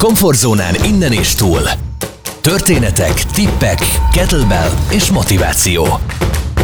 Komfortzónán 0.00 0.74
innen 0.84 1.12
és 1.12 1.34
túl. 1.34 1.60
Történetek, 2.40 3.24
tippek, 3.24 3.78
kettlebell 4.12 4.70
és 4.90 5.10
motiváció. 5.10 5.86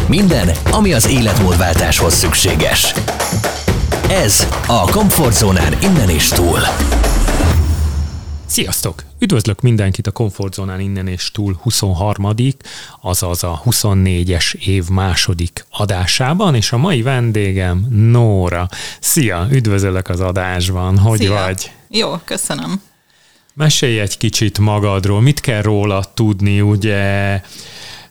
Minden, 0.07 0.49
ami 0.71 0.93
az 0.93 1.09
életmódváltáshoz 1.09 2.13
szükséges. 2.13 2.93
Ez 4.09 4.47
a 4.67 4.91
Komfortzónán 4.91 5.73
innen 5.81 6.09
és 6.09 6.27
túl. 6.27 6.59
Sziasztok! 8.45 9.03
Üdvözlök 9.19 9.61
mindenkit 9.61 10.07
a 10.07 10.11
Komfortzónán 10.11 10.79
innen 10.79 11.07
és 11.07 11.31
túl 11.31 11.59
23 11.61 12.33
azaz 13.01 13.43
a 13.43 13.61
24-es 13.65 14.53
év 14.53 14.89
második 14.89 15.65
adásában, 15.69 16.55
és 16.55 16.71
a 16.71 16.77
mai 16.77 17.01
vendégem 17.01 17.87
Nóra. 17.89 18.67
Szia, 18.99 19.47
üdvözöllek 19.51 20.09
az 20.09 20.19
adásban, 20.19 20.97
hogy 20.97 21.19
Szia. 21.19 21.33
vagy? 21.33 21.71
Jó, 21.89 22.17
köszönöm. 22.25 22.81
Mesélj 23.57 23.99
egy 23.99 24.17
kicsit 24.17 24.59
magadról, 24.59 25.21
mit 25.21 25.39
kell 25.39 25.61
róla 25.61 26.03
tudni, 26.13 26.61
ugye? 26.61 27.41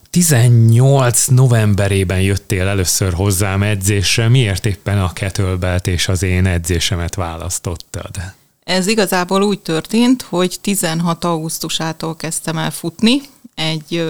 18 0.09 1.25
novemberében 1.25 2.21
jöttél 2.21 2.67
először 2.67 3.13
hozzám 3.13 3.63
edzésre, 3.63 4.27
miért 4.27 4.65
éppen 4.65 5.01
a 5.01 5.13
kettlebelt 5.13 5.87
és 5.87 6.07
az 6.07 6.23
én 6.23 6.45
edzésemet 6.45 7.15
választottad? 7.15 8.15
Ez 8.63 8.87
igazából 8.87 9.43
úgy 9.43 9.59
történt, 9.59 10.21
hogy 10.21 10.57
16 10.61 11.23
augusztusától 11.23 12.15
kezdtem 12.15 12.57
el 12.57 12.71
futni. 12.71 13.21
Egy 13.55 14.05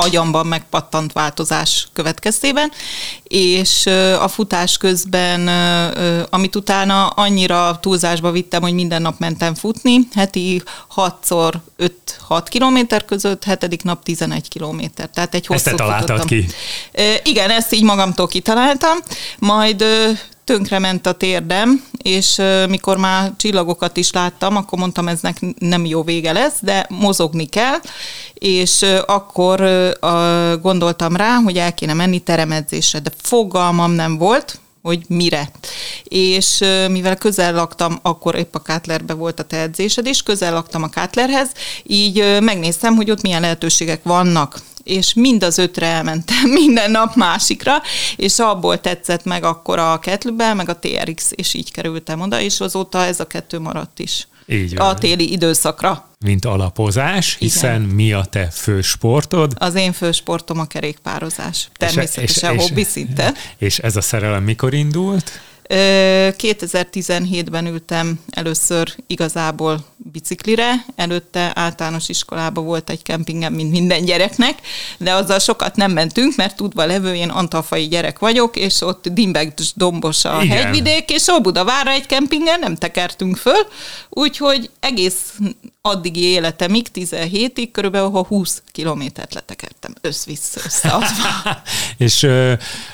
agyamban 0.00 0.46
megpattant 0.46 1.12
változás 1.12 1.88
következtében, 1.92 2.72
és 3.22 3.86
a 4.20 4.28
futás 4.28 4.76
közben, 4.76 5.48
amit 6.30 6.56
utána 6.56 7.06
annyira 7.06 7.78
túlzásba 7.80 8.30
vittem, 8.30 8.62
hogy 8.62 8.72
minden 8.72 9.02
nap 9.02 9.18
mentem 9.18 9.54
futni, 9.54 9.98
heti 10.14 10.62
6-szor 10.96 11.52
5-6 12.28 12.46
kilométer 12.48 13.04
között, 13.04 13.44
hetedik 13.44 13.82
nap 13.82 14.02
11 14.02 14.48
kilométer. 14.48 15.08
Tehát 15.14 15.34
egy 15.34 15.46
Ezt 15.48 15.64
te 15.64 15.70
hosszú 15.70 15.82
találtad 15.82 16.20
futottam. 16.20 16.38
ki? 16.38 17.30
Igen, 17.30 17.50
ezt 17.50 17.72
így 17.72 17.82
magamtól 17.82 18.26
kitaláltam, 18.26 18.96
majd 19.38 19.84
tönkrement 20.48 21.06
a 21.06 21.12
térdem, 21.12 21.84
és 22.02 22.40
mikor 22.68 22.96
már 22.96 23.32
csillagokat 23.36 23.96
is 23.96 24.12
láttam, 24.12 24.56
akkor 24.56 24.78
mondtam, 24.78 25.08
eznek 25.08 25.36
nem 25.58 25.84
jó 25.84 26.02
vége 26.02 26.32
lesz, 26.32 26.56
de 26.60 26.86
mozogni 26.88 27.46
kell, 27.46 27.76
és 28.34 28.84
akkor 29.06 29.60
gondoltam 30.62 31.16
rá, 31.16 31.34
hogy 31.34 31.56
el 31.58 31.74
kéne 31.74 31.92
menni 31.92 32.18
teremedzésre, 32.18 32.98
de 32.98 33.10
fogalmam 33.16 33.92
nem 33.92 34.18
volt, 34.18 34.58
hogy 34.82 35.04
mire. 35.08 35.50
És 36.04 36.64
mivel 36.90 37.16
közel 37.16 37.52
laktam, 37.52 37.98
akkor 38.02 38.34
épp 38.34 38.54
a 38.54 38.62
Kátlerbe 38.62 39.14
volt 39.14 39.40
a 39.40 39.44
te 39.44 39.56
edzésed 39.56 40.06
is, 40.06 40.22
közel 40.22 40.52
laktam 40.52 40.82
a 40.82 40.88
Kátlerhez, 40.88 41.48
így 41.82 42.38
megnéztem, 42.40 42.96
hogy 42.96 43.10
ott 43.10 43.22
milyen 43.22 43.40
lehetőségek 43.40 44.02
vannak 44.02 44.60
és 44.88 45.14
mind 45.14 45.42
az 45.42 45.58
ötre 45.58 45.86
elmentem, 45.86 46.48
minden 46.64 46.90
nap 46.90 47.14
másikra, 47.14 47.76
és 48.16 48.38
abból 48.38 48.80
tetszett 48.80 49.24
meg 49.24 49.44
akkor 49.44 49.78
a 49.78 49.98
kettlebell, 49.98 50.54
meg 50.54 50.68
a 50.68 50.78
TRX, 50.78 51.30
és 51.34 51.54
így 51.54 51.72
kerültem 51.72 52.20
oda, 52.20 52.40
és 52.40 52.60
azóta 52.60 53.04
ez 53.04 53.20
a 53.20 53.26
kettő 53.26 53.58
maradt 53.58 53.98
is. 53.98 54.28
Így 54.46 54.76
van. 54.76 54.88
A 54.88 54.94
téli 54.94 55.32
időszakra. 55.32 56.08
Mint 56.24 56.44
alapozás, 56.44 57.36
hiszen 57.38 57.80
mi 57.80 58.12
a 58.12 58.24
te 58.24 58.46
fő 58.50 58.80
sportod? 58.80 59.52
Az 59.58 59.74
én 59.74 59.92
fő 59.92 60.12
sportom 60.12 60.58
a 60.58 60.66
kerékpározás. 60.66 61.68
Természetesen 61.76 62.54
és- 62.54 62.60
és- 62.62 62.68
hobbi 62.68 62.84
szinten. 62.84 63.34
És 63.58 63.78
ez 63.78 63.96
a 63.96 64.00
szerelem 64.00 64.42
mikor 64.42 64.74
indult? 64.74 65.40
Ö, 65.70 66.28
2017-ben 66.38 67.66
ültem 67.66 68.20
először 68.30 68.94
igazából 69.06 69.84
biciklire, 69.96 70.84
előtte 70.96 71.52
általános 71.54 72.08
iskolában 72.08 72.64
volt 72.64 72.90
egy 72.90 73.02
kempingem, 73.02 73.52
mint 73.52 73.70
minden 73.70 74.04
gyereknek, 74.04 74.58
de 74.98 75.12
azzal 75.12 75.38
sokat 75.38 75.76
nem 75.76 75.92
mentünk, 75.92 76.36
mert 76.36 76.56
tudva 76.56 76.84
levő, 76.84 77.14
én 77.14 77.28
antalfai 77.28 77.88
gyerek 77.88 78.18
vagyok, 78.18 78.56
és 78.56 78.80
ott 78.80 79.08
dimbeg 79.08 79.54
dombos 79.74 80.24
a 80.24 80.42
Igen. 80.42 80.56
hegyvidék, 80.56 81.10
és 81.10 81.28
Óbudavárra 81.28 81.90
egy 81.90 82.06
kempingen 82.06 82.58
nem 82.58 82.76
tekertünk 82.76 83.36
föl, 83.36 83.66
úgyhogy 84.08 84.70
egész 84.80 85.32
addigi 85.80 86.22
életemig, 86.22 86.86
17-ig, 86.94 87.68
körülbelül 87.72 88.10
ha 88.10 88.24
20 88.24 88.62
kilométert 88.72 89.34
letekertem, 89.34 89.94
össz-vissza, 90.00 90.60
összeadva. 90.64 91.28
És 91.96 92.22
ö, 92.22 92.52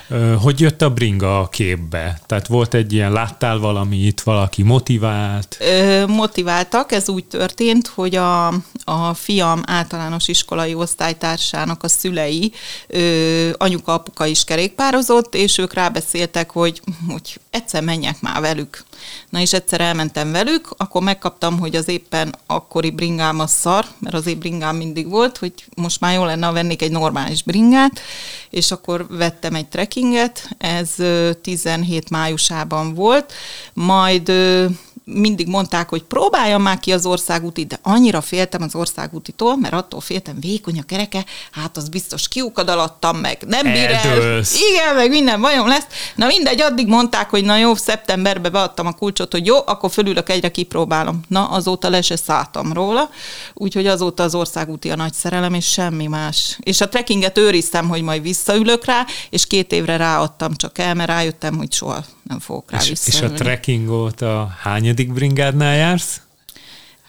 ö, 0.09 0.35
hogy 0.35 0.61
jött 0.61 0.83
a 0.83 0.91
bringa 0.91 1.41
a 1.41 1.49
képbe? 1.49 2.21
Tehát 2.27 2.47
volt 2.47 2.75
egy 2.75 2.93
ilyen, 2.93 3.13
láttál 3.13 3.59
valamit, 3.59 4.23
valaki 4.23 4.63
motivált? 4.63 5.57
Ö, 5.61 6.07
motiváltak, 6.07 6.93
ez 6.93 7.09
úgy 7.09 7.25
történt, 7.25 7.87
hogy 7.87 8.15
a, 8.15 8.47
a 8.85 9.15
fiam 9.15 9.63
általános 9.67 10.29
iskolai 10.29 10.75
osztálytársának 10.75 11.83
a 11.83 11.89
szülei, 11.89 12.53
ö, 12.87 13.51
anyuka, 13.57 13.93
apuka 13.93 14.27
is 14.27 14.45
kerékpározott, 14.45 15.35
és 15.35 15.59
ők 15.59 15.73
rábeszéltek, 15.73 16.51
hogy, 16.51 16.83
hogy 17.09 17.41
egyszer 17.51 17.83
menjek 17.83 18.21
már 18.21 18.41
velük. 18.41 18.85
Na 19.29 19.41
és 19.41 19.53
egyszer 19.53 19.81
elmentem 19.81 20.33
velük, 20.33 20.69
akkor 20.77 21.03
megkaptam, 21.03 21.59
hogy 21.59 21.77
az 21.77 21.89
éppen 21.89 22.35
akkori 22.47 22.91
bringám 22.91 23.41
a 23.41 23.47
szar, 23.47 23.85
mert 23.99 24.15
az 24.15 24.27
én 24.27 24.39
bringám 24.39 24.77
mindig 24.77 25.09
volt, 25.09 25.39
hogy 25.39 25.53
most 25.77 26.01
már 26.01 26.15
jó 26.15 26.25
lenne, 26.25 26.47
ha 26.47 26.53
vennék 26.53 26.83
egy 26.83 26.91
normális 26.91 27.43
bringát, 27.43 28.01
és 28.51 28.71
akkor 28.71 29.07
vettem 29.09 29.55
egy 29.55 29.69
trekkinget, 29.69 30.49
ez 30.59 30.91
ö, 30.99 31.33
17 31.43 32.11
májusában 32.11 32.95
volt, 32.95 33.33
majd 33.73 34.33
mindig 35.05 35.47
mondták, 35.47 35.89
hogy 35.89 36.03
próbáljam 36.03 36.63
már 36.63 36.79
ki 36.79 36.93
az 36.93 37.07
országúti, 37.07 37.65
de 37.65 37.79
annyira 37.83 38.21
féltem 38.21 38.63
az 38.63 38.75
országútitól, 38.75 39.57
mert 39.57 39.75
attól 39.75 40.01
féltem, 40.01 40.37
vékony 40.41 40.79
a 40.79 40.83
kereke, 40.83 41.25
hát 41.51 41.77
az 41.77 41.89
biztos 41.89 42.29
kiukad 42.29 42.69
alattam 42.69 43.17
meg, 43.17 43.43
nem 43.47 43.63
bír 43.63 43.91
el. 43.91 44.43
Igen, 44.71 44.95
meg 44.95 45.11
minden 45.11 45.41
bajom 45.41 45.67
lesz. 45.67 45.87
Na 46.15 46.27
mindegy, 46.27 46.61
addig 46.61 46.87
mondták, 46.87 47.31
hogy 47.31 47.45
na 47.45 47.57
jó, 47.57 47.75
szeptemberbe 47.75 48.49
beadtam 48.49 48.87
a 48.87 48.93
kulcsot, 48.93 49.33
hogy 49.33 49.47
jó, 49.47 49.57
akkor 49.67 49.91
fölülök 49.91 50.29
egyre 50.29 50.51
kipróbálom. 50.51 51.21
Na, 51.29 51.49
azóta 51.49 51.89
le 51.89 52.03
se 52.03 52.17
szálltam 52.17 52.73
róla, 52.73 53.11
úgyhogy 53.55 53.87
azóta 53.87 54.23
az 54.23 54.35
országúti 54.35 54.91
a 54.91 54.97
nagy 54.97 55.13
szerelem, 55.13 55.55
és 55.55 55.67
semmi 55.67 56.07
más. 56.07 56.59
És 56.61 56.81
a 56.81 56.89
trekkinget 56.89 57.39
őriztem, 57.39 57.89
hogy 57.89 58.03
majd 58.03 58.23
visszaülök 58.23 58.85
rá, 58.85 59.07
és 59.31 59.47
két 59.47 59.73
évre 59.73 59.97
ráadtam 59.97 60.55
csak 60.55 60.79
el, 60.79 60.95
mert 60.95 61.09
rájöttem, 61.09 61.57
hogy 61.57 61.73
soha 61.73 62.05
nem 62.25 62.39
fogok 62.39 62.71
rá 62.71 62.79
És, 62.81 62.93
és 63.07 63.21
a 63.21 63.31
trekking 63.33 63.91
óta 63.91 64.55
hányadik 64.61 65.13
bringádnál 65.13 65.77
jársz? 65.77 66.21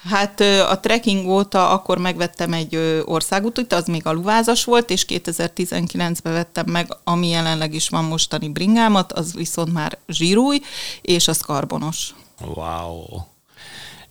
Hát 0.10 0.40
a 0.70 0.80
trekking 0.80 1.28
óta 1.28 1.70
akkor 1.70 1.98
megvettem 1.98 2.54
egy 2.54 2.76
ö, 2.76 3.02
országútit, 3.02 3.74
az 3.74 3.86
még 3.86 4.06
aluvázas 4.06 4.64
volt, 4.64 4.90
és 4.90 5.06
2019-ben 5.08 6.34
vettem 6.34 6.66
meg, 6.68 6.88
ami 7.04 7.30
jelenleg 7.30 7.74
is 7.74 7.90
van 7.90 8.04
mostani 8.04 8.50
bringámat, 8.50 9.12
az 9.12 9.34
viszont 9.34 9.74
már 9.74 9.98
zsírúj, 10.08 10.62
és 11.02 11.28
az 11.28 11.40
karbonos. 11.40 12.16
Wow. 12.42 13.04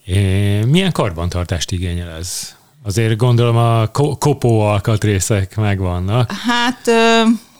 É, 0.04 0.60
milyen 0.64 0.92
karbantartást 0.92 1.70
igényel 1.70 2.10
ez? 2.10 2.54
Azért 2.82 3.16
gondolom 3.16 3.56
a 3.56 3.86
ko- 3.86 4.18
kopó 4.18 4.60
alkatrészek 4.60 5.56
megvannak. 5.56 6.32
Hát, 6.32 6.90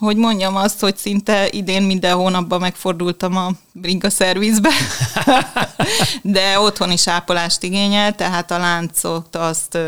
hogy 0.05 0.17
mondjam 0.17 0.57
azt, 0.57 0.81
hogy 0.81 0.97
szinte 0.97 1.49
idén 1.51 1.83
minden 1.83 2.15
hónapban 2.15 2.61
megfordultam 2.61 3.37
a 3.37 3.51
bringa 3.73 4.11
szervizbe, 4.11 4.71
de 6.23 6.61
otthon 6.61 6.91
is 6.91 7.09
ápolást 7.09 7.63
igényel, 7.63 8.15
tehát 8.15 8.51
a 8.51 8.59
láncot 8.59 9.37
azt 9.37 9.79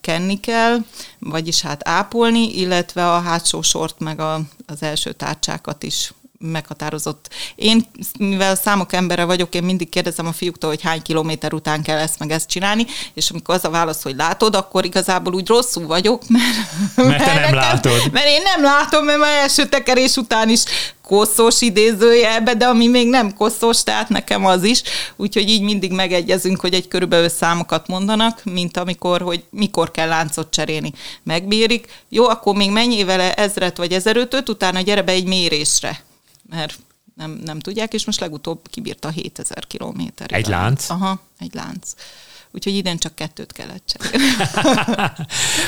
kenni 0.00 0.40
kell, 0.40 0.78
vagyis 1.18 1.60
hát 1.60 1.88
ápolni, 1.88 2.58
illetve 2.58 3.12
a 3.12 3.20
hátsó 3.20 3.62
sort 3.62 3.98
meg 3.98 4.20
a, 4.20 4.40
az 4.66 4.82
első 4.82 5.12
tárcsákat 5.12 5.82
is 5.82 6.12
meghatározott. 6.40 7.28
Én, 7.54 7.86
mivel 8.18 8.56
számok 8.56 8.92
embere 8.92 9.24
vagyok, 9.24 9.54
én 9.54 9.62
mindig 9.62 9.88
kérdezem 9.88 10.26
a 10.26 10.32
fiúktól, 10.32 10.70
hogy 10.70 10.82
hány 10.82 11.02
kilométer 11.02 11.52
után 11.52 11.82
kell 11.82 11.98
ezt 11.98 12.18
meg 12.18 12.30
ezt 12.30 12.48
csinálni, 12.48 12.86
és 13.14 13.30
amikor 13.30 13.54
az 13.54 13.64
a 13.64 13.70
válasz, 13.70 14.02
hogy 14.02 14.16
látod, 14.16 14.54
akkor 14.54 14.84
igazából 14.84 15.34
úgy 15.34 15.48
rosszul 15.48 15.86
vagyok, 15.86 16.22
mert, 16.28 17.08
Mert 17.08 17.24
te 17.24 17.40
nem 17.40 17.54
látod. 17.54 18.12
Mert 18.12 18.26
én 18.26 18.42
nem 18.42 18.62
látom, 18.62 19.04
mert 19.04 19.18
már 19.18 19.38
első 19.38 19.68
tekerés 19.68 20.16
után 20.16 20.48
is 20.48 20.62
koszos 21.02 21.60
idézőjelbe, 21.60 22.54
de 22.54 22.66
ami 22.66 22.86
még 22.86 23.08
nem 23.08 23.34
koszos, 23.34 23.82
tehát 23.82 24.08
nekem 24.08 24.46
az 24.46 24.62
is. 24.62 24.82
Úgyhogy 25.16 25.48
így 25.48 25.62
mindig 25.62 25.92
megegyezünk, 25.92 26.60
hogy 26.60 26.74
egy 26.74 26.88
körülbelül 26.88 27.28
számokat 27.28 27.86
mondanak, 27.86 28.44
mint 28.44 28.76
amikor, 28.76 29.20
hogy 29.20 29.44
mikor 29.50 29.90
kell 29.90 30.08
láncot 30.08 30.50
cserélni. 30.50 30.92
Megbírik. 31.22 31.86
Jó, 32.08 32.28
akkor 32.28 32.54
még 32.54 32.70
mennyi 32.70 33.04
vele 33.04 33.34
ezret 33.34 33.76
vagy 33.76 33.92
ezerötöt, 33.92 34.48
utána 34.48 34.80
gyere 34.80 35.02
be 35.02 35.12
egy 35.12 35.26
mérésre. 35.26 36.00
Mert 36.50 36.78
nem, 37.14 37.40
nem 37.44 37.58
tudják, 37.58 37.92
és 37.92 38.04
most 38.04 38.20
legutóbb 38.20 38.68
kibírta 38.70 39.08
7000 39.08 39.66
kilométer. 39.66 40.32
Egy 40.32 40.46
lánc? 40.46 40.90
Aha, 40.90 41.20
egy 41.38 41.54
lánc. 41.54 41.94
Úgyhogy 42.52 42.74
idén 42.74 42.98
csak 42.98 43.14
kettőt 43.14 43.52
kellett 43.52 43.82
cserélni. 43.86 44.26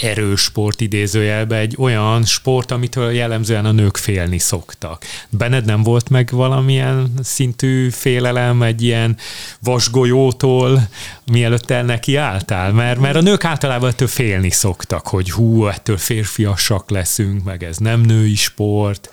erős 0.01 0.41
sport 0.41 0.81
idézőjelbe, 0.81 1.57
egy 1.57 1.75
olyan 1.79 2.23
sport, 2.23 2.71
amitől 2.71 3.11
jellemzően 3.11 3.65
a 3.65 3.71
nők 3.71 3.97
félni 3.97 4.37
szoktak. 4.37 5.05
Benned 5.29 5.65
nem 5.65 5.83
volt 5.83 6.09
meg 6.09 6.29
valamilyen 6.31 7.13
szintű 7.23 7.89
félelem 7.89 8.61
egy 8.61 8.81
ilyen 8.81 9.17
vasgolyótól, 9.61 10.87
mielőtt 11.25 11.71
el 11.71 11.83
neki 11.83 12.15
álltál? 12.15 12.71
Mert, 12.71 12.99
mert 12.99 13.15
a 13.15 13.21
nők 13.21 13.45
általában 13.45 13.89
ettől 13.89 14.07
félni 14.07 14.49
szoktak, 14.49 15.07
hogy 15.07 15.31
hú, 15.31 15.67
ettől 15.67 15.97
férfiasak 15.97 16.89
leszünk, 16.89 17.43
meg 17.43 17.63
ez 17.63 17.77
nem 17.77 18.01
női 18.01 18.35
sport. 18.35 19.09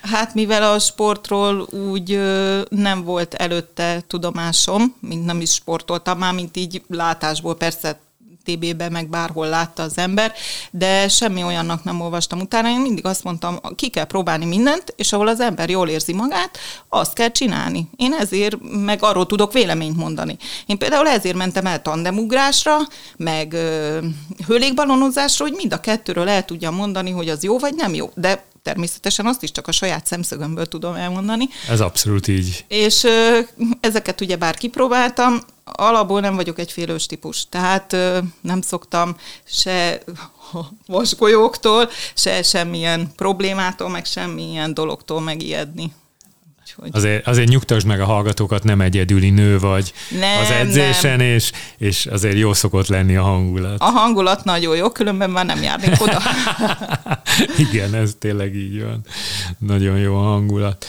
Hát 0.00 0.34
mivel 0.34 0.62
a 0.72 0.78
sportról 0.78 1.60
úgy 1.90 2.12
ö, 2.12 2.60
nem 2.68 3.04
volt 3.04 3.34
előtte 3.34 4.02
tudomásom, 4.06 4.96
mint 5.00 5.24
nem 5.24 5.40
is 5.40 5.52
sportoltam, 5.52 6.18
már 6.18 6.34
mint 6.34 6.56
így 6.56 6.82
látásból 6.88 7.56
persze 7.56 7.98
TB-be, 8.48 8.88
meg 8.88 9.08
bárhol 9.08 9.48
látta 9.48 9.82
az 9.82 9.98
ember, 9.98 10.32
de 10.70 11.08
semmi 11.08 11.42
olyannak 11.44 11.84
nem 11.84 12.00
olvastam 12.00 12.40
utána. 12.40 12.68
Én 12.68 12.80
mindig 12.80 13.06
azt 13.06 13.24
mondtam, 13.24 13.58
ki 13.76 13.88
kell 13.88 14.04
próbálni 14.04 14.44
mindent, 14.44 14.94
és 14.96 15.12
ahol 15.12 15.28
az 15.28 15.40
ember 15.40 15.70
jól 15.70 15.88
érzi 15.88 16.12
magát, 16.12 16.58
azt 16.88 17.12
kell 17.12 17.30
csinálni. 17.30 17.88
Én 17.96 18.12
ezért 18.12 18.56
meg 18.84 19.02
arról 19.02 19.26
tudok 19.26 19.52
véleményt 19.52 19.96
mondani. 19.96 20.36
Én 20.66 20.78
például 20.78 21.08
ezért 21.08 21.36
mentem 21.36 21.66
el 21.66 21.82
tandemugrásra, 21.82 22.76
meg 23.16 23.52
ö, 23.52 23.98
hőlékbalonozásra, 24.46 25.44
hogy 25.44 25.54
mind 25.56 25.72
a 25.72 25.80
kettőről 25.80 26.28
el 26.28 26.44
tudjam 26.44 26.74
mondani, 26.74 27.10
hogy 27.10 27.28
az 27.28 27.42
jó 27.42 27.58
vagy 27.58 27.74
nem 27.74 27.94
jó. 27.94 28.10
De 28.14 28.44
természetesen 28.68 29.26
azt 29.26 29.42
is 29.42 29.52
csak 29.52 29.68
a 29.68 29.72
saját 29.72 30.06
szemszögömből 30.06 30.66
tudom 30.66 30.94
elmondani. 30.94 31.48
Ez 31.68 31.80
abszolút 31.80 32.28
így. 32.28 32.64
És 32.68 33.06
ezeket 33.80 34.20
ugye 34.20 34.36
bár 34.36 34.54
kipróbáltam, 34.56 35.40
alapból 35.64 36.20
nem 36.20 36.34
vagyok 36.34 36.58
egy 36.58 36.72
félős 36.72 37.06
típus, 37.06 37.48
tehát 37.48 37.96
nem 38.40 38.60
szoktam 38.60 39.16
se 39.44 40.02
vasgolyóktól, 40.86 41.88
se 42.14 42.42
semmilyen 42.42 43.12
problémától, 43.16 43.88
meg 43.88 44.04
semmilyen 44.04 44.74
dologtól 44.74 45.20
megijedni. 45.20 45.92
Úgyhogy... 46.80 46.96
Azért, 46.96 47.26
azért 47.26 47.48
nyugtasd 47.48 47.86
meg 47.86 48.00
a 48.00 48.04
hallgatókat, 48.04 48.64
nem 48.64 48.80
egyedüli 48.80 49.30
nő 49.30 49.58
vagy 49.58 49.92
nem, 50.20 50.40
az 50.40 50.50
edzésen, 50.50 51.16
nem. 51.16 51.26
És, 51.26 51.52
és 51.78 52.06
azért 52.06 52.36
jó 52.36 52.52
szokott 52.52 52.86
lenni 52.86 53.16
a 53.16 53.22
hangulat. 53.22 53.80
A 53.80 53.84
hangulat 53.84 54.44
nagyon 54.44 54.76
jó, 54.76 54.90
különben 54.90 55.30
már 55.30 55.46
nem 55.46 55.62
járnék 55.62 56.02
oda. 56.02 56.22
Igen, 57.70 57.94
ez 57.94 58.14
tényleg 58.18 58.54
így 58.54 58.82
van. 58.82 59.00
Nagyon 59.58 59.98
jó 59.98 60.16
a 60.16 60.22
hangulat. 60.22 60.86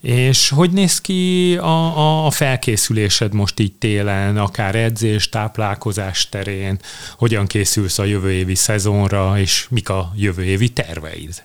És 0.00 0.48
hogy 0.48 0.70
néz 0.70 1.00
ki 1.00 1.56
a, 1.56 2.26
a 2.26 2.30
felkészülésed 2.30 3.32
most 3.32 3.60
így 3.60 3.72
télen, 3.72 4.36
akár 4.36 4.74
edzés, 4.74 5.28
táplálkozás 5.28 6.28
terén? 6.28 6.78
Hogyan 7.18 7.46
készülsz 7.46 7.98
a 7.98 8.04
jövő 8.04 8.32
évi 8.32 8.54
szezonra, 8.54 9.38
és 9.38 9.66
mik 9.70 9.88
a 9.88 10.12
jövő 10.16 10.44
évi 10.44 10.68
terveid? 10.68 11.42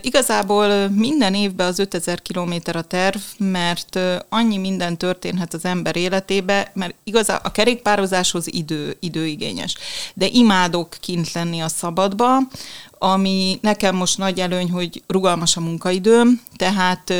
Igazából 0.00 0.88
minden 0.88 1.34
évben 1.34 1.66
az 1.66 1.78
5000 1.78 2.22
kilométer 2.22 2.76
a 2.76 2.82
terv, 2.82 3.18
mert 3.38 3.98
annyi 4.28 4.56
minden 4.56 4.98
történhet 4.98 5.54
az 5.54 5.64
ember 5.64 5.96
életébe, 5.96 6.70
mert 6.74 6.94
igazán 7.04 7.40
a 7.42 7.52
kerékpározáshoz 7.52 8.46
idő, 8.46 8.96
időigényes. 9.00 9.76
De 10.14 10.26
imádok 10.26 10.96
kint 11.00 11.32
lenni 11.32 11.60
a 11.60 11.68
szabadba, 11.68 12.38
ami 12.98 13.58
nekem 13.60 13.96
most 13.96 14.18
nagy 14.18 14.40
előny, 14.40 14.70
hogy 14.70 15.02
rugalmas 15.06 15.56
a 15.56 15.60
munkaidőm, 15.60 16.42
tehát 16.56 17.14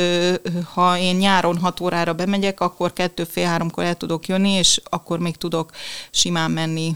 ha 0.73 0.97
én 0.97 1.15
nyáron 1.15 1.57
6 1.57 1.79
órára 1.79 2.13
bemegyek, 2.13 2.59
akkor 2.59 2.93
kettő 2.93 3.23
fél 3.23 3.45
háromkor 3.45 3.83
el 3.83 3.95
tudok 3.95 4.27
jönni, 4.27 4.51
és 4.51 4.81
akkor 4.83 5.19
még 5.19 5.35
tudok 5.35 5.71
simán 6.11 6.51
menni 6.51 6.95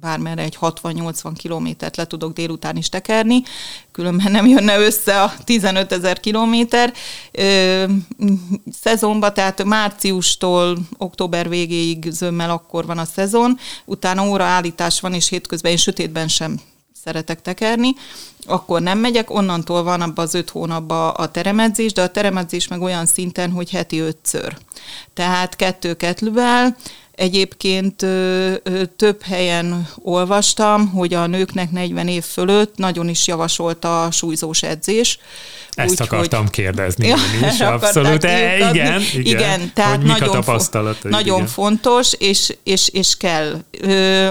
bármerre 0.00 0.42
egy 0.42 0.58
60-80 0.60 1.32
kilométert 1.36 1.96
le 1.96 2.06
tudok 2.06 2.32
délután 2.32 2.76
is 2.76 2.88
tekerni, 2.88 3.42
különben 3.92 4.32
nem 4.32 4.46
jönne 4.46 4.78
össze 4.78 5.22
a 5.22 5.32
15 5.44 5.92
ezer 5.92 6.20
kilométer 6.20 6.92
szezonba, 8.80 9.32
tehát 9.32 9.64
márciustól 9.64 10.78
október 10.98 11.48
végéig 11.48 12.10
zömmel 12.10 12.50
akkor 12.50 12.86
van 12.86 12.98
a 12.98 13.04
szezon, 13.04 13.58
utána 13.84 14.28
óraállítás 14.28 15.00
van, 15.00 15.14
és 15.14 15.28
hétközben 15.28 15.70
én 15.70 15.76
sötétben 15.76 16.28
sem 16.28 16.60
szeretek 17.04 17.42
tekerni, 17.42 17.94
akkor 18.46 18.80
nem 18.80 18.98
megyek, 18.98 19.30
onnantól 19.30 19.82
van 19.82 20.00
abban 20.00 20.24
az 20.24 20.34
öt 20.34 20.50
hónapban 20.50 21.08
a 21.08 21.30
teremedzés, 21.30 21.92
de 21.92 22.02
a 22.02 22.10
teremedzés 22.10 22.68
meg 22.68 22.80
olyan 22.80 23.06
szinten, 23.06 23.50
hogy 23.50 23.70
heti 23.70 23.98
ötször. 23.98 24.56
Tehát 25.14 25.56
kettő 25.56 25.94
ketlővel, 25.94 26.76
Egyébként 27.14 28.06
több 28.96 29.22
helyen 29.22 29.88
olvastam, 30.02 30.88
hogy 30.88 31.14
a 31.14 31.26
nőknek 31.26 31.70
40 31.70 32.08
év 32.08 32.24
fölött 32.24 32.76
nagyon 32.76 33.08
is 33.08 33.26
javasolta 33.26 34.04
a 34.04 34.10
súlyzós 34.10 34.62
edzés. 34.62 35.18
Ezt 35.74 35.90
úgy, 35.90 36.02
akartam 36.02 36.40
hogy... 36.40 36.50
kérdezni 36.50 37.06
ja, 37.06 37.16
én 37.42 37.48
is, 37.48 37.60
abszolút. 37.76 38.24
E, 38.24 38.56
igen, 38.56 38.74
igen, 38.74 39.02
igen, 39.12 39.72
tehát 39.74 39.96
hogy 39.96 40.06
nagyon, 40.06 40.42
fo- 40.42 41.02
nagyon 41.02 41.36
igen. 41.36 41.48
fontos, 41.48 42.12
és, 42.18 42.56
és, 42.62 42.88
és 42.88 43.16
kell. 43.16 43.62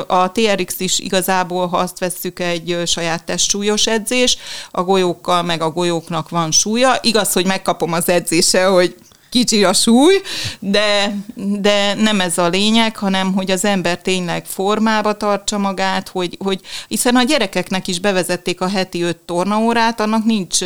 A 0.07 0.31
TRX 0.31 0.79
is 0.79 0.99
igazából, 0.99 1.67
ha 1.67 1.77
azt 1.77 1.99
vesszük, 1.99 2.39
egy 2.39 2.81
saját 2.85 3.23
testsúlyos 3.23 3.87
edzés, 3.87 4.37
a 4.71 4.83
golyókkal 4.83 5.43
meg 5.43 5.61
a 5.61 5.69
golyóknak 5.69 6.29
van 6.29 6.51
súlya. 6.51 6.97
Igaz, 7.01 7.33
hogy 7.33 7.45
megkapom 7.45 7.93
az 7.93 8.09
edzése, 8.09 8.65
hogy 8.65 8.95
kicsi 9.31 9.63
a 9.63 9.73
súly, 9.73 10.21
de, 10.59 11.15
de 11.35 11.93
nem 11.93 12.21
ez 12.21 12.37
a 12.37 12.47
lényeg, 12.47 12.97
hanem 12.97 13.33
hogy 13.33 13.51
az 13.51 13.65
ember 13.65 14.01
tényleg 14.01 14.45
formába 14.45 15.13
tartsa 15.13 15.57
magát, 15.57 16.09
hogy, 16.09 16.37
hogy 16.39 16.59
hiszen 16.87 17.15
a 17.15 17.23
gyerekeknek 17.23 17.87
is 17.87 17.99
bevezették 17.99 18.61
a 18.61 18.67
heti 18.67 19.01
öt 19.01 19.17
tornaórát, 19.17 19.99
annak 19.99 20.25
nincs 20.25 20.57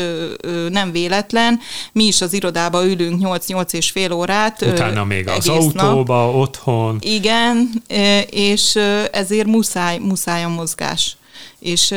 nem 0.69 0.91
véletlen. 0.91 1.59
Mi 1.91 2.03
is 2.03 2.21
az 2.21 2.33
irodába 2.33 2.85
ülünk 2.85 3.21
8-8 3.23 3.73
és 3.73 3.91
fél 3.91 4.11
órát. 4.11 4.61
Utána 4.61 5.03
még 5.03 5.27
az 5.27 5.47
autóba, 5.47 6.25
nap. 6.25 6.35
otthon. 6.35 6.97
Igen, 7.01 7.83
és 8.29 8.79
ezért 9.11 9.47
muszáj, 9.47 9.97
muszáj 9.97 10.43
a 10.43 10.49
mozgás 10.49 11.17
és 11.65 11.93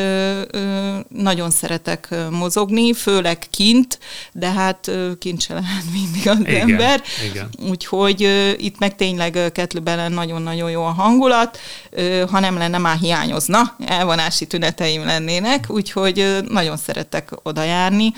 nagyon 1.08 1.50
szeretek 1.50 2.14
mozogni, 2.30 2.92
főleg 2.92 3.38
kint, 3.50 3.98
de 4.32 4.50
hát 4.52 4.90
kint 5.18 5.40
se 5.40 5.54
lehet 5.54 5.84
mindig 5.92 6.28
az 6.28 6.38
igen, 6.40 6.70
ember. 6.70 7.02
Igen. 7.30 7.48
Úgyhogy 7.68 8.20
itt 8.58 8.78
meg 8.78 8.96
tényleg 8.96 9.50
Ketlőbelen 9.52 10.12
nagyon-nagyon 10.12 10.70
jó 10.70 10.84
a 10.84 10.90
hangulat, 10.90 11.58
ha 12.30 12.40
nem 12.40 12.56
lenne, 12.56 12.78
már 12.78 12.96
hiányozna, 12.98 13.76
elvonási 13.86 14.46
tüneteim 14.46 15.04
lennének, 15.04 15.64
úgyhogy 15.68 16.38
nagyon 16.48 16.76
szeretek 16.76 17.30
oda 17.42 17.62
járni. 17.62 18.12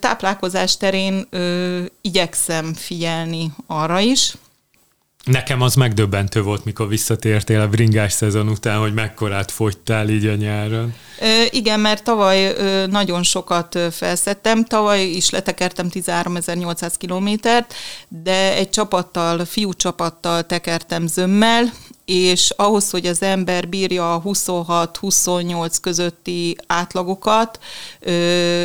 Táplálkozás 0.00 0.76
terén 0.76 1.28
igyekszem 2.00 2.74
figyelni 2.74 3.52
arra 3.66 4.00
is, 4.00 4.34
Nekem 5.24 5.60
az 5.60 5.74
megdöbbentő 5.74 6.42
volt, 6.42 6.64
mikor 6.64 6.88
visszatértél 6.88 7.60
a 7.60 7.68
bringás 7.68 8.12
szezon 8.12 8.48
után, 8.48 8.78
hogy 8.78 8.94
mekkorát 8.94 9.50
fogytál 9.50 10.08
így 10.08 10.26
a 10.26 10.34
nyáron. 10.34 10.94
Igen, 11.50 11.80
mert 11.80 12.04
tavaly 12.04 12.56
nagyon 12.86 13.22
sokat 13.22 13.78
felszettem, 13.90 14.64
tavaly 14.64 15.02
is 15.02 15.30
letekertem 15.30 15.88
13.800 15.92 16.92
kilométert, 16.98 17.74
de 18.08 18.56
egy 18.56 18.70
csapattal, 18.70 19.44
fiú 19.44 19.72
csapattal 19.72 20.46
tekertem 20.46 21.06
zömmel, 21.06 21.72
és 22.04 22.50
ahhoz, 22.56 22.90
hogy 22.90 23.06
az 23.06 23.22
ember 23.22 23.68
bírja 23.68 24.14
a 24.14 24.22
26-28 24.22 25.76
közötti 25.80 26.56
átlagokat, 26.66 27.58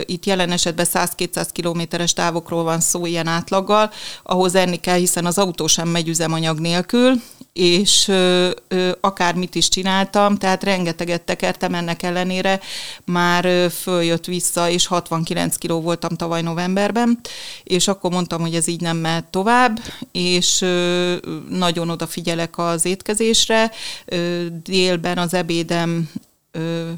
itt 0.06 0.26
jelen 0.26 0.52
esetben 0.52 0.86
100-200 0.94 1.48
kilométeres 1.52 2.14
távokról 2.14 2.64
van 2.64 2.80
szó 2.80 3.06
ilyen 3.06 3.28
átlaggal, 3.28 3.92
ahhoz 4.24 4.56
enni 4.56 4.78
kell, 4.78 4.98
hiszen 4.98 5.26
az 5.26 5.38
autó 5.38 5.68
sem 5.68 5.88
megy 5.88 6.08
üzemanyag 6.08 6.60
nélkül, 6.60 7.14
és 7.54 8.08
ö, 8.08 8.50
ö, 8.68 8.92
akármit 9.02 9.56
is 9.56 9.68
csináltam, 9.68 10.38
tehát 10.38 10.64
rengeteget 10.64 11.22
tekertem 11.22 11.74
ennek 11.74 12.04
ellenére, 12.04 12.60
már 13.06 13.46
ö, 13.46 13.68
följött 13.70 14.26
vissza, 14.26 14.70
és 14.70 14.86
69 14.86 15.56
kiló 15.56 15.82
voltam 15.82 16.16
tavaly 16.16 16.42
novemberben, 16.42 17.20
és 17.64 17.88
akkor 17.88 18.12
mondtam, 18.12 18.42
hogy 18.42 18.56
ez 18.56 18.68
így 18.68 18.82
nem 18.82 18.98
mehet 18.98 19.26
tovább, 19.26 19.80
és 20.12 20.62
ö, 20.62 21.16
nagyon 21.50 21.90
odafigyelek 21.90 22.58
az 22.58 22.86
étkezésre. 22.86 23.72
Ö, 24.06 24.46
délben 24.64 25.18
az 25.18 25.34
ebédem 25.34 26.10
ö, 26.52 26.90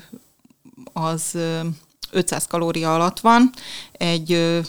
az 0.94 1.38
500 2.12 2.48
kalória 2.48 2.94
alatt 2.94 3.20
van, 3.20 3.50
egy 3.92 4.62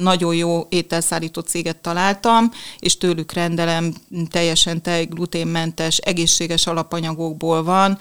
nagyon 0.00 0.34
jó 0.34 0.66
ételszállító 0.68 1.40
céget 1.40 1.76
találtam, 1.76 2.50
és 2.78 2.96
tőlük 2.96 3.32
rendelem 3.32 3.94
teljesen 4.30 4.82
tej, 4.82 5.04
gluténmentes, 5.04 5.96
egészséges 5.96 6.66
alapanyagokból 6.66 7.62
van 7.62 7.98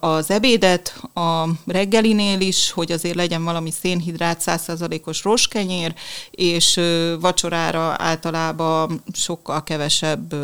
az 0.00 0.30
ebédet, 0.30 1.00
a 1.14 1.48
reggelinél 1.66 2.40
is, 2.40 2.70
hogy 2.70 2.92
azért 2.92 3.14
legyen 3.14 3.44
valami 3.44 3.70
szénhidrát, 3.70 4.42
100%-os 4.46 5.22
roskenyér, 5.22 5.94
és 6.30 6.80
vacsorára 7.20 7.94
általában 7.98 9.02
sokkal 9.12 9.62
kevesebb 9.62 10.34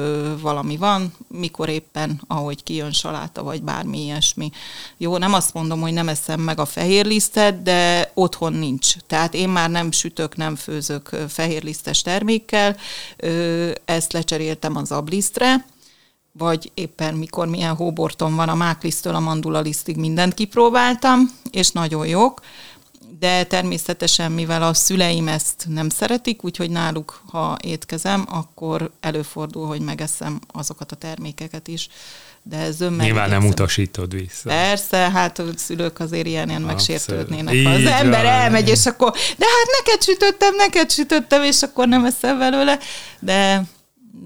valami 0.41 0.77
van, 0.77 1.13
mikor 1.29 1.69
éppen, 1.69 2.21
ahogy 2.27 2.63
kijön 2.63 2.93
saláta, 2.93 3.43
vagy 3.43 3.63
bármi 3.63 4.03
ilyesmi. 4.03 4.51
Jó, 4.97 5.17
nem 5.17 5.35
azt 5.35 5.55
mondom, 5.55 5.81
hogy 5.81 5.93
nem 5.93 6.09
eszem 6.09 6.41
meg 6.41 6.61
a 6.61 6.65
fehér 6.65 7.07
lisztet, 7.07 7.63
de 7.63 8.11
otthon 8.15 8.53
nincs. 8.53 8.95
Tehát 9.07 9.35
én 9.35 9.49
már 9.49 9.71
nem 9.71 9.93
sütök, 9.93 10.37
nem 10.37 10.57
főzök 10.57 10.80
fehérlisztes 11.29 12.03
termékkel, 12.03 12.77
ezt 13.85 14.13
lecseréltem 14.13 14.77
az 14.77 14.93
ablisztre, 14.93 15.65
vagy 16.33 16.71
éppen 16.75 17.15
mikor 17.15 17.49
milyen 17.49 17.75
hóborton 17.75 18.37
van 18.37 18.49
a 18.49 18.55
máklisztől 18.55 19.15
a 19.15 19.21
mandulalisztig 19.21 19.97
mindent 19.97 20.35
kipróbáltam, 20.35 21.31
és 21.51 21.71
nagyon 21.71 22.07
jók, 22.07 22.41
de 23.21 23.45
természetesen, 23.45 24.33
mivel 24.33 24.63
a 24.63 24.75
szüleim 24.75 25.29
ezt 25.29 25.65
nem 25.69 25.89
szeretik, 25.89 26.45
úgyhogy 26.45 26.71
náluk, 26.71 27.23
ha 27.31 27.57
étkezem, 27.63 28.25
akkor 28.29 28.91
előfordul, 29.01 29.67
hogy 29.67 29.81
megeszem 29.81 30.41
azokat 30.53 30.93
a 30.93 30.97
termékeket 30.97 31.69
is. 31.69 31.89
De 32.43 32.57
ez 32.57 32.79
Nyilván 32.79 33.29
nem 33.29 33.47
utasítod 33.47 34.15
vissza. 34.15 34.49
Persze, 34.49 34.97
hát 34.97 35.39
a 35.39 35.45
szülők 35.57 36.01
azért 36.01 36.27
ilyen, 36.27 36.63
megsértődnének. 36.63 37.63
Ha 37.63 37.71
az 37.71 37.85
ember 37.85 38.25
van. 38.25 38.33
elmegy, 38.33 38.69
és 38.69 38.87
akkor, 38.87 39.11
de 39.13 39.47
hát 39.47 39.85
neked 39.85 40.03
sütöttem, 40.03 40.57
neked 40.57 40.91
sütöttem, 40.91 41.43
és 41.43 41.63
akkor 41.63 41.89
nem 41.89 42.05
eszem 42.05 42.39
belőle, 42.39 42.79
de 43.19 43.65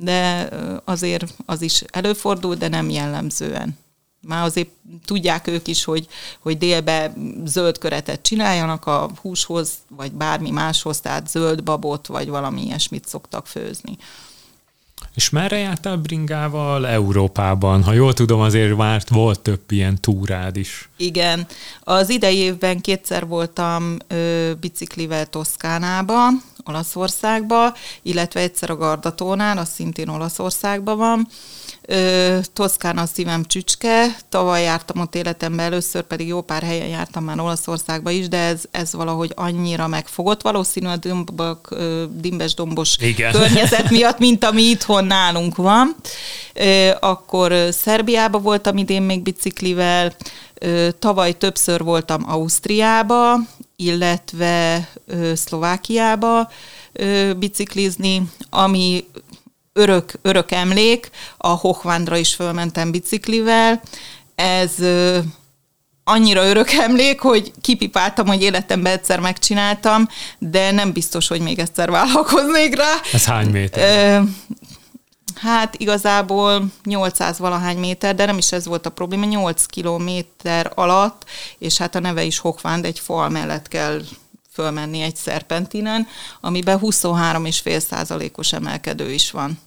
de 0.00 0.48
azért 0.84 1.34
az 1.46 1.62
is 1.62 1.82
előfordul, 1.90 2.54
de 2.54 2.68
nem 2.68 2.90
jellemzően. 2.90 3.78
Már 4.26 4.45
azért 4.45 4.69
tudják 5.04 5.47
ők 5.47 5.69
is, 5.69 5.85
hogy, 5.85 6.07
hogy 6.40 6.59
délbe 6.59 7.14
zöld 7.45 7.78
köretet 7.78 8.23
csináljanak 8.23 8.87
a 8.87 9.11
húshoz, 9.21 9.71
vagy 9.88 10.12
bármi 10.12 10.50
máshoz, 10.50 11.00
tehát 11.00 11.28
zöld 11.28 11.62
babot, 11.62 12.07
vagy 12.07 12.28
valami 12.28 12.62
ilyesmit 12.62 13.09
szoktak 13.09 13.47
főzni. 13.47 13.97
És 15.14 15.31
merre 15.31 15.59
jártál 15.59 15.97
bringával 15.97 16.87
Európában? 16.87 17.83
Ha 17.83 17.93
jól 17.93 18.14
tudom, 18.14 18.40
azért 18.40 18.76
már 18.76 19.02
volt 19.09 19.40
több 19.40 19.61
ilyen 19.69 20.00
túrád 20.00 20.57
is. 20.57 20.88
Igen. 20.97 21.47
Az 21.81 22.09
idei 22.09 22.37
évben 22.37 22.81
kétszer 22.81 23.26
voltam 23.26 23.97
ö, 24.07 24.52
biciklivel 24.61 25.26
Toszkánába, 25.26 26.28
Olaszországba, 26.64 27.75
illetve 28.02 28.40
egyszer 28.40 28.71
a 28.71 28.76
Gardatónál, 28.76 29.59
az 29.59 29.69
szintén 29.69 30.09
Olaszországban 30.09 30.97
van. 30.97 31.28
Toszkán 32.52 32.98
a 32.98 33.06
szívem 33.06 33.44
csücske, 33.44 34.16
tavaly 34.28 34.62
jártam 34.62 35.00
ott 35.00 35.14
életemben 35.14 35.64
először, 35.64 36.02
pedig 36.02 36.26
jó 36.26 36.40
pár 36.40 36.62
helyen 36.62 36.88
jártam 36.88 37.24
már 37.24 37.40
Olaszországba 37.40 38.10
is, 38.10 38.28
de 38.28 38.38
ez, 38.38 38.62
ez 38.70 38.92
valahogy 38.92 39.32
annyira 39.34 39.86
megfogott, 39.86 40.42
valószínű 40.42 40.86
a 40.86 40.96
dimbak, 40.96 41.74
dimbes 42.14 42.54
dombos 42.54 42.96
Igen. 43.00 43.32
környezet 43.32 43.90
miatt, 43.90 44.18
mint 44.18 44.44
ami 44.44 44.62
itthon 44.62 45.04
nálunk 45.04 45.56
van. 45.56 45.96
Akkor 47.00 47.54
Szerbiába 47.72 48.38
voltam 48.38 48.76
idén 48.76 49.02
még 49.02 49.22
biciklivel, 49.22 50.14
tavaly 50.98 51.32
többször 51.32 51.82
voltam 51.82 52.24
Ausztriába, 52.28 53.36
illetve 53.76 54.88
Szlovákiába 55.34 56.50
biciklizni, 57.36 58.22
ami 58.50 59.04
örök, 59.76 60.12
örök 60.23 60.50
emlék, 60.50 61.11
a 61.37 61.49
Hochwandra 61.49 62.16
is 62.16 62.35
fölmentem 62.35 62.90
biciklivel. 62.90 63.83
Ez 64.35 64.73
annyira 66.04 66.45
örök 66.45 66.71
emlék, 66.71 67.21
hogy 67.21 67.52
kipipáltam, 67.61 68.26
hogy 68.26 68.43
életemben 68.43 68.93
egyszer 68.93 69.21
megcsináltam, 69.21 70.09
de 70.38 70.71
nem 70.71 70.93
biztos, 70.93 71.28
hogy 71.28 71.40
még 71.40 71.59
egyszer 71.59 71.90
vállalkoznék 71.90 72.76
rá. 72.76 72.93
Ez 73.12 73.25
hány 73.25 73.49
méter? 73.49 74.23
Hát 75.35 75.75
igazából 75.75 76.64
800 76.85 77.38
valahány 77.38 77.78
méter, 77.78 78.14
de 78.14 78.25
nem 78.26 78.38
is 78.38 78.52
ez 78.52 78.66
volt 78.66 78.87
a 78.87 78.90
probléma, 78.90 79.25
8 79.25 79.66
kilométer 79.66 80.73
alatt, 80.75 81.25
és 81.59 81.78
hát 81.78 81.95
a 81.95 82.00
neve 82.00 82.23
is 82.23 82.38
Hochwand, 82.38 82.85
egy 82.85 82.99
fal 82.99 83.28
mellett 83.28 83.69
kell 83.69 84.02
fölmenni 84.52 85.00
egy 85.00 85.16
szerpentinen, 85.16 86.07
amiben 86.40 86.78
23,5 86.83 87.78
százalékos 87.78 88.52
emelkedő 88.52 89.12
is 89.12 89.31
van 89.31 89.59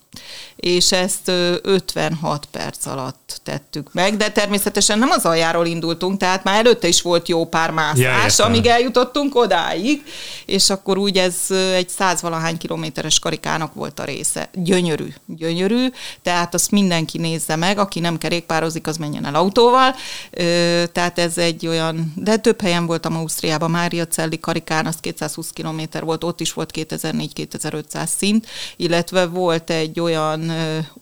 és 0.56 0.92
ezt 0.92 1.28
56 1.62 2.46
perc 2.46 2.86
alatt 2.86 3.42
tettük 3.44 3.94
meg, 3.94 4.18
de 4.18 4.32
természetesen 4.32 5.00
nem 5.00 5.10
az 5.10 5.26
aljáról 5.26 5.66
indultunk, 5.66 6.20
tehát 6.20 6.44
már 6.44 6.56
előtte 6.66 6.88
is 6.88 7.02
volt 7.02 7.28
jó 7.28 7.46
pár 7.46 7.72
mászás, 7.72 8.38
ja, 8.38 8.46
amíg 8.46 8.66
eljutottunk 8.66 9.36
odáig, 9.36 10.04
és 10.46 10.70
akkor 10.70 10.98
úgy 10.98 11.18
ez 11.18 11.36
egy 11.74 11.90
százvalahány 11.90 12.58
kilométeres 12.58 13.20
karikának 13.20 13.74
volt 13.74 14.00
a 14.00 14.04
része. 14.04 14.50
Gyönyörű, 14.54 15.14
gyönyörű, 15.26 15.88
tehát 16.22 16.54
azt 16.54 16.72
mindenki 16.72 17.18
nézze 17.18 17.56
meg, 17.56 17.78
aki 17.78 18.00
nem 18.00 18.18
kerékpározik, 18.18 18.88
az 18.88 18.98
menjen 18.98 19.26
el 19.26 19.36
autóval, 19.36 19.96
tehát 20.92 21.20
ez 21.20 21.38
egy 21.38 21.68
olyan, 21.68 22.14
de 22.16 22.38
több 22.38 22.62
helyen 22.62 22.86
voltam 22.86 23.16
Ausztriában, 23.16 23.72
Mária 23.72 24.08
Celli 24.08 24.40
karikán, 24.40 24.86
az 24.86 24.96
220 25.00 25.50
kilométer 25.50 26.04
volt, 26.04 26.24
ott 26.24 26.40
is 26.40 26.54
volt 26.54 26.72
2400-2500 26.74 28.06
szint, 28.18 28.48
illetve 28.76 29.26
volt 29.26 29.70
egy 29.70 29.97
olyan 30.00 30.52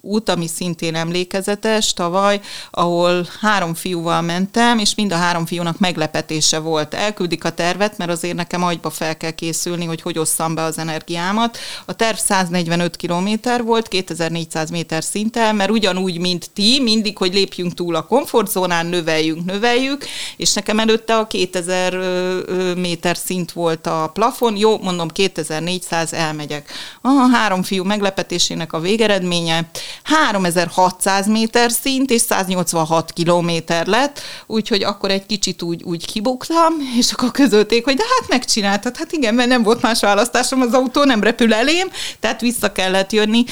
út, 0.01 0.29
ami 0.29 0.47
szintén 0.47 0.95
emlékezetes 0.95 1.93
tavaly, 1.93 2.39
ahol 2.71 3.27
három 3.41 3.73
fiúval 3.73 4.21
mentem, 4.21 4.77
és 4.77 4.95
mind 4.95 5.11
a 5.11 5.15
három 5.15 5.45
fiúnak 5.45 5.79
meglepetése 5.79 6.59
volt. 6.59 6.93
Elküldik 6.93 7.43
a 7.43 7.49
tervet, 7.49 7.97
mert 7.97 8.11
azért 8.11 8.35
nekem 8.35 8.63
agyba 8.63 8.89
fel 8.89 9.17
kell 9.17 9.31
készülni, 9.31 9.85
hogy 9.85 10.01
hogy 10.01 10.19
osszam 10.19 10.55
be 10.55 10.61
az 10.61 10.77
energiámat. 10.77 11.57
A 11.85 11.93
terv 11.93 12.17
145 12.17 12.95
km 12.95 13.29
volt, 13.63 13.87
2400 13.87 14.69
méter 14.69 15.03
szinten, 15.03 15.55
mert 15.55 15.69
ugyanúgy, 15.69 16.19
mint 16.19 16.49
ti, 16.53 16.79
mindig, 16.81 17.17
hogy 17.17 17.33
lépjünk 17.33 17.73
túl 17.73 17.95
a 17.95 18.05
komfortzónán, 18.05 18.85
növeljünk, 18.85 19.45
növeljük, 19.45 20.05
és 20.37 20.53
nekem 20.53 20.79
előtte 20.79 21.15
a 21.15 21.27
2000 21.27 21.93
méter 22.75 23.17
szint 23.17 23.51
volt 23.51 23.87
a 23.87 24.09
plafon, 24.13 24.55
jó, 24.57 24.77
mondom 24.77 25.07
2400, 25.07 26.13
elmegyek. 26.13 26.71
A 27.01 27.09
három 27.31 27.63
fiú 27.63 27.83
meglepetésének 27.83 28.73
a 28.73 28.79
végeredménye 28.85 29.69
3600 30.03 31.27
méter 31.27 31.71
szint 31.71 32.11
és 32.11 32.21
186 32.21 33.11
kilométer 33.11 33.85
lett, 33.87 34.21
úgyhogy 34.47 34.83
akkor 34.83 35.11
egy 35.11 35.25
kicsit 35.25 35.61
úgy, 35.61 35.83
úgy 35.83 36.05
kibuktam, 36.05 36.73
és 36.97 37.11
akkor 37.11 37.31
közölték, 37.31 37.83
hogy 37.83 37.95
de 37.95 38.03
hát 38.19 38.29
megcsináltad. 38.29 38.97
Hát 38.97 39.11
igen, 39.11 39.33
mert 39.33 39.49
nem 39.49 39.63
volt 39.63 39.81
más 39.81 39.99
választásom, 39.99 40.61
az 40.61 40.73
autó 40.73 41.03
nem 41.03 41.23
repül 41.23 41.53
elém, 41.53 41.87
tehát 42.19 42.41
vissza 42.41 42.71
kellett 42.71 43.11
jönni. 43.11 43.43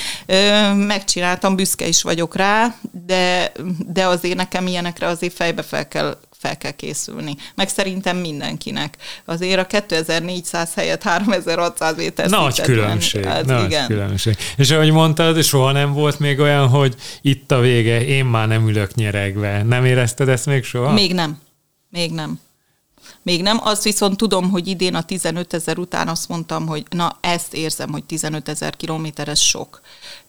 Megcsináltam, 0.76 1.56
büszke 1.56 1.88
is 1.88 2.02
vagyok 2.02 2.36
rá, 2.36 2.76
de, 3.06 3.52
de 3.88 4.06
azért 4.06 4.38
nekem 4.38 4.68
ilyenekre 4.68 5.08
azért 5.08 5.34
fejbe 5.34 5.62
fel 5.62 5.88
kell 5.88 6.18
fel 6.44 6.58
kell 6.58 6.72
készülni. 6.72 7.36
Meg 7.56 7.70
szerintem 7.70 8.18
mindenkinek. 8.18 8.98
Azért 9.26 9.60
a 9.60 9.66
2400 9.66 10.74
helyett 10.74 11.04
3600 11.04 11.96
méter 11.96 12.30
Nagy 12.30 12.62
különbség. 12.62 13.26
Hát, 13.26 13.46
nagy 13.46 13.66
igen. 13.66 13.88
különbség. 13.88 14.38
És 14.58 14.72
ahogy 14.72 14.92
mondtad, 14.92 15.44
soha 15.44 15.72
nem 15.72 15.94
volt 15.94 16.20
még 16.20 16.40
olyan, 16.40 16.68
hogy 16.68 16.96
itt 17.22 17.52
a 17.52 17.60
vége, 17.60 18.06
én 18.06 18.26
már 18.26 18.48
nem 18.48 18.68
ülök 18.68 18.96
nyeregve. 18.96 19.64
Nem 19.64 19.86
érezted 19.86 20.30
ezt 20.30 20.46
még 20.46 20.64
soha? 20.64 20.92
Még 20.92 21.14
nem. 21.14 21.42
Még 21.90 22.12
nem. 22.12 22.40
Még 23.22 23.42
nem, 23.42 23.60
azt 23.62 23.84
viszont 23.84 24.18
tudom, 24.18 24.50
hogy 24.50 24.68
idén 24.68 24.96
a 24.96 25.04
15 25.04 25.54
ezer 25.54 25.78
után 25.78 26.08
azt 26.08 26.28
mondtam, 26.30 26.68
hogy 26.68 26.86
na 26.90 27.18
ezt 27.22 27.54
érzem, 27.54 27.92
hogy 27.92 28.04
15 28.04 28.50
ezer 28.50 28.76
kilométer, 28.76 29.28
ez 29.28 29.40
sok. 29.40 29.82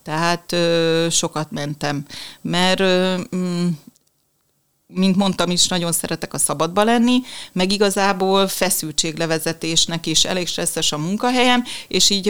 Tehát 0.02 0.52
ö, 0.52 1.06
sokat 1.10 1.50
mentem. 1.50 2.04
Mert 2.40 2.80
ö, 2.80 3.16
mm, 3.36 3.68
mint 4.86 5.16
mondtam 5.16 5.50
is, 5.50 5.68
nagyon 5.68 5.92
szeretek 5.92 6.34
a 6.34 6.38
szabadba 6.38 6.84
lenni, 6.84 7.20
meg 7.52 7.72
igazából 7.72 8.48
feszültséglevezetésnek 8.48 10.06
is 10.06 10.24
elég 10.24 10.46
stresszes 10.46 10.92
a 10.92 10.98
munkahelyem, 10.98 11.64
és 11.88 12.10
így 12.10 12.28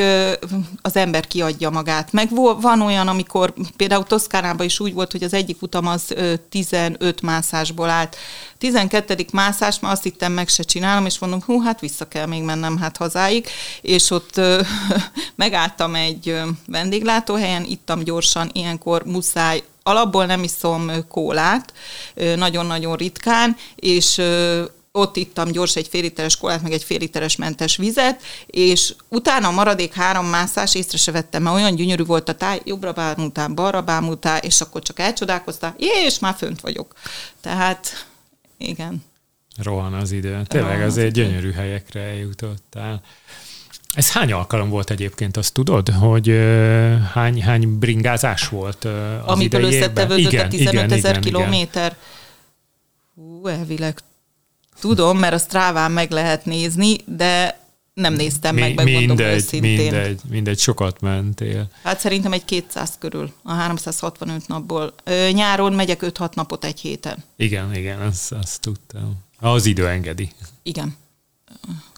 az 0.82 0.96
ember 0.96 1.26
kiadja 1.26 1.70
magát. 1.70 2.12
Meg 2.12 2.28
van 2.61 2.80
olyan, 2.80 3.08
amikor 3.08 3.54
például 3.76 4.04
Toszkánában 4.04 4.66
is 4.66 4.80
úgy 4.80 4.94
volt, 4.94 5.12
hogy 5.12 5.23
az 5.23 5.32
egyik 5.32 5.62
utam 5.62 5.87
az 5.87 6.14
15 6.49 7.23
mászásból 7.23 7.88
állt. 7.88 8.16
12. 8.58 9.26
mászás, 9.32 9.80
már 9.80 9.92
azt 9.92 10.02
hittem 10.02 10.32
meg 10.32 10.49
se 10.49 10.62
csinálom, 10.62 11.06
és 11.06 11.18
mondom, 11.18 11.42
hú, 11.42 11.61
hát 11.61 11.80
vissza 11.80 12.08
kell 12.08 12.26
még 12.26 12.42
mennem 12.42 12.78
hát 12.78 12.96
hazáig, 12.96 13.46
és 13.80 14.11
ott 14.11 14.40
megálltam 15.34 15.94
egy 15.94 16.40
vendéglátóhelyen, 16.66 17.64
ittam 17.64 18.02
gyorsan, 18.02 18.50
ilyenkor 18.52 19.04
muszáj 19.04 19.62
alapból 19.87 20.26
nem 20.26 20.43
iszom 20.43 20.91
kólát, 21.09 21.73
nagyon-nagyon 22.37 22.97
ritkán, 22.97 23.57
és 23.75 24.23
ott 24.93 25.17
ittam 25.17 25.50
gyors 25.50 25.76
egy 25.76 25.88
fél 25.88 26.00
literes 26.00 26.37
kolát, 26.37 26.62
meg 26.62 26.73
egy 26.73 26.85
fél 26.85 26.99
literes 26.99 27.37
mentes 27.37 27.76
vizet, 27.76 28.23
és 28.47 28.95
utána 29.09 29.49
a 29.49 29.50
maradék 29.50 29.95
három 29.95 30.26
mászás 30.26 30.75
észre 30.75 30.99
se 30.99 31.12
vettem, 31.12 31.43
mert 31.43 31.57
olyan 31.57 31.75
gyönyörű 31.75 32.05
volt 32.05 32.29
a 32.29 32.35
táj, 32.35 32.61
jobbra 32.64 32.93
bámultál, 32.93 33.49
balra 33.49 33.83
bámultál, 33.83 34.38
és 34.38 34.61
akkor 34.61 34.83
csak 34.83 34.99
elcsodálkoztál, 34.99 35.75
és 35.79 36.19
már 36.19 36.35
fönt 36.35 36.61
vagyok. 36.61 36.95
Tehát, 37.41 38.07
igen. 38.59 39.05
Rohan 39.62 39.95
az 39.95 40.11
idő. 40.11 40.43
Tényleg 40.47 40.71
Rohan 40.71 40.87
azért 40.87 41.07
az 41.07 41.12
gyönyörű 41.12 41.53
helyekre 41.53 42.00
eljutottál. 42.00 43.03
Ez 43.95 44.13
hány 44.13 44.33
alkalom 44.33 44.69
volt 44.69 44.91
egyébként, 44.91 45.37
azt 45.37 45.53
tudod, 45.53 45.89
hogy 45.89 46.29
uh, 46.29 47.01
hány, 47.01 47.43
hány 47.43 47.79
bringázás 47.79 48.49
volt 48.49 48.85
uh, 48.85 48.93
az 49.23 49.27
Amiből 49.27 49.63
összetevődött 49.63 50.41
a 50.41 50.49
15 50.49 50.93
ezer 50.93 51.19
kilométer. 51.19 51.97
Hú, 53.15 53.47
elvileg 53.47 53.99
tudom, 54.81 55.19
mert 55.19 55.35
a 55.35 55.39
Stráván 55.39 55.93
meg 55.93 56.11
lehet 56.11 56.45
nézni, 56.45 56.97
de 57.05 57.59
nem 57.95 58.15
néztem 58.15 58.55
Mi, 58.55 58.61
meg, 58.61 58.75
megmondom 58.75 59.07
mindegy, 59.07 59.35
őszintén. 59.35 59.77
Mindegy, 59.77 60.21
mindegy, 60.31 60.59
sokat 60.59 61.01
mentél. 61.01 61.69
Hát 61.83 62.01
szerintem 62.01 62.33
egy 62.33 62.45
200 62.45 62.91
körül, 62.99 63.33
a 63.43 63.53
365 63.53 64.49
napból. 64.49 64.95
Ö, 65.05 65.29
nyáron 65.33 65.73
megyek 65.73 66.01
5-6 66.03 66.35
napot 66.35 66.65
egy 66.65 66.81
héten. 66.81 67.17
Igen, 67.37 67.75
igen, 67.75 68.01
azt, 68.01 68.33
azt 68.33 68.61
tudtam. 68.61 69.15
Az 69.39 69.67
idő 69.67 69.89
engedi. 69.89 70.31
Igen. 70.63 70.97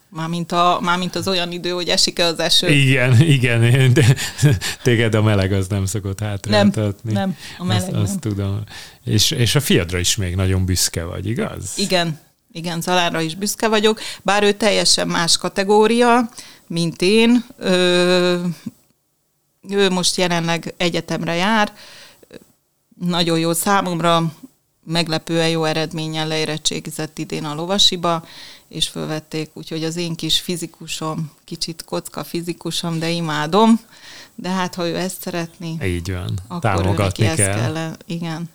Mármint, 0.08 0.52
a, 0.52 0.78
mármint 0.82 1.14
az 1.14 1.28
olyan 1.28 1.52
idő, 1.52 1.70
hogy 1.70 1.88
esik-e 1.88 2.25
az 2.25 2.38
eső. 2.38 2.68
Igen, 2.68 3.20
igen, 3.20 3.92
de 3.92 4.16
téged 4.82 5.14
a 5.14 5.22
meleg 5.22 5.52
az 5.52 5.66
nem 5.68 5.86
szokott 5.86 6.20
hátráltatni. 6.20 7.12
Nem, 7.12 7.22
nem, 7.28 7.36
a 7.58 7.64
meleg 7.64 7.82
azt, 7.82 7.90
nem. 7.90 8.00
azt 8.00 8.20
tudom. 8.20 8.62
És, 9.04 9.30
és 9.30 9.54
a 9.54 9.60
fiadra 9.60 9.98
is 9.98 10.16
még 10.16 10.34
nagyon 10.34 10.64
büszke 10.64 11.04
vagy, 11.04 11.26
igaz? 11.26 11.72
Igen, 11.76 12.20
igen, 12.52 12.80
Zalánra 12.80 13.20
is 13.20 13.34
büszke 13.34 13.68
vagyok, 13.68 14.00
bár 14.22 14.42
ő 14.42 14.52
teljesen 14.52 15.08
más 15.08 15.36
kategória, 15.36 16.30
mint 16.66 17.02
én. 17.02 17.44
Ö, 17.58 18.40
ő 19.68 19.90
most 19.90 20.16
jelenleg 20.16 20.75
egyetemre 20.76 21.34
jár, 21.34 21.72
nagyon 23.00 23.38
jó 23.38 23.52
számomra, 23.52 24.32
meglepően 24.84 25.48
jó 25.48 25.64
eredménnyel 25.64 26.26
leérettségizett 26.26 27.18
idén 27.18 27.44
a 27.44 27.54
lovasiba, 27.54 28.25
és 28.68 28.88
fölvették, 28.88 29.50
úgyhogy 29.52 29.85
az 29.85 29.96
én 29.96 30.14
kis 30.14 30.40
fizikusom, 30.40 31.30
kicsit 31.44 31.85
kocka 31.85 32.25
fizikusom, 32.25 32.99
de 32.99 33.11
imádom, 33.11 33.80
de 34.35 34.49
hát 34.49 34.75
ha 34.75 34.87
ő 34.87 34.96
ezt 34.96 35.20
szeretné, 35.20 35.76
így 35.85 36.12
van, 36.12 36.38
akkor 36.46 36.61
támogatni 36.61 37.25
kell. 37.25 37.37
kell. 37.37 37.96
Igen. 38.06 38.54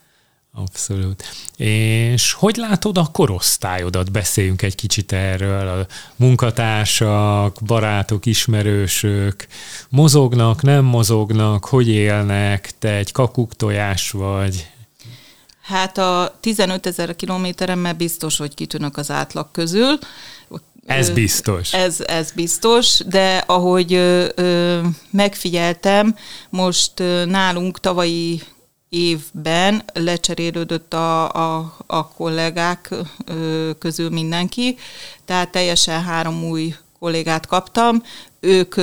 Abszolút. 0.53 1.23
És 1.57 2.33
hogy 2.33 2.55
látod 2.55 2.97
a 2.97 3.09
korosztályodat? 3.11 4.11
Beszéljünk 4.11 4.61
egy 4.61 4.75
kicsit 4.75 5.11
erről. 5.11 5.67
A 5.67 5.87
munkatársak, 6.15 7.57
barátok, 7.65 8.25
ismerősök 8.25 9.47
mozognak, 9.89 10.61
nem 10.61 10.85
mozognak, 10.85 11.65
hogy 11.65 11.87
élnek? 11.87 12.71
Te 12.79 12.95
egy 12.95 13.11
kakuktojás 13.11 14.11
vagy? 14.11 14.70
Hát 15.61 15.97
a 15.97 16.37
15 16.39 16.85
ezer 16.85 17.15
kilométeremmel 17.15 17.93
biztos, 17.93 18.37
hogy 18.37 18.53
kitűnök 18.53 18.97
az 18.97 19.11
átlag 19.11 19.47
közül. 19.51 19.99
Ez 20.85 21.09
biztos. 21.09 21.73
Ez, 21.73 21.99
ez 21.99 22.31
biztos, 22.31 22.99
de 23.05 23.43
ahogy 23.45 23.93
ö, 23.93 24.27
ö, 24.35 24.79
megfigyeltem, 25.09 26.15
most 26.49 26.99
ö, 26.99 27.25
nálunk 27.25 27.79
tavalyi 27.79 28.41
évben 28.89 29.83
lecserélődött 29.93 30.93
a, 30.93 31.31
a, 31.31 31.75
a 31.87 32.07
kollégák 32.07 32.89
ö, 33.25 33.71
közül 33.79 34.09
mindenki, 34.09 34.77
tehát 35.25 35.51
teljesen 35.51 36.03
három 36.03 36.43
új 36.43 36.75
kollégát 37.01 37.45
kaptam, 37.45 38.03
ők 38.39 38.75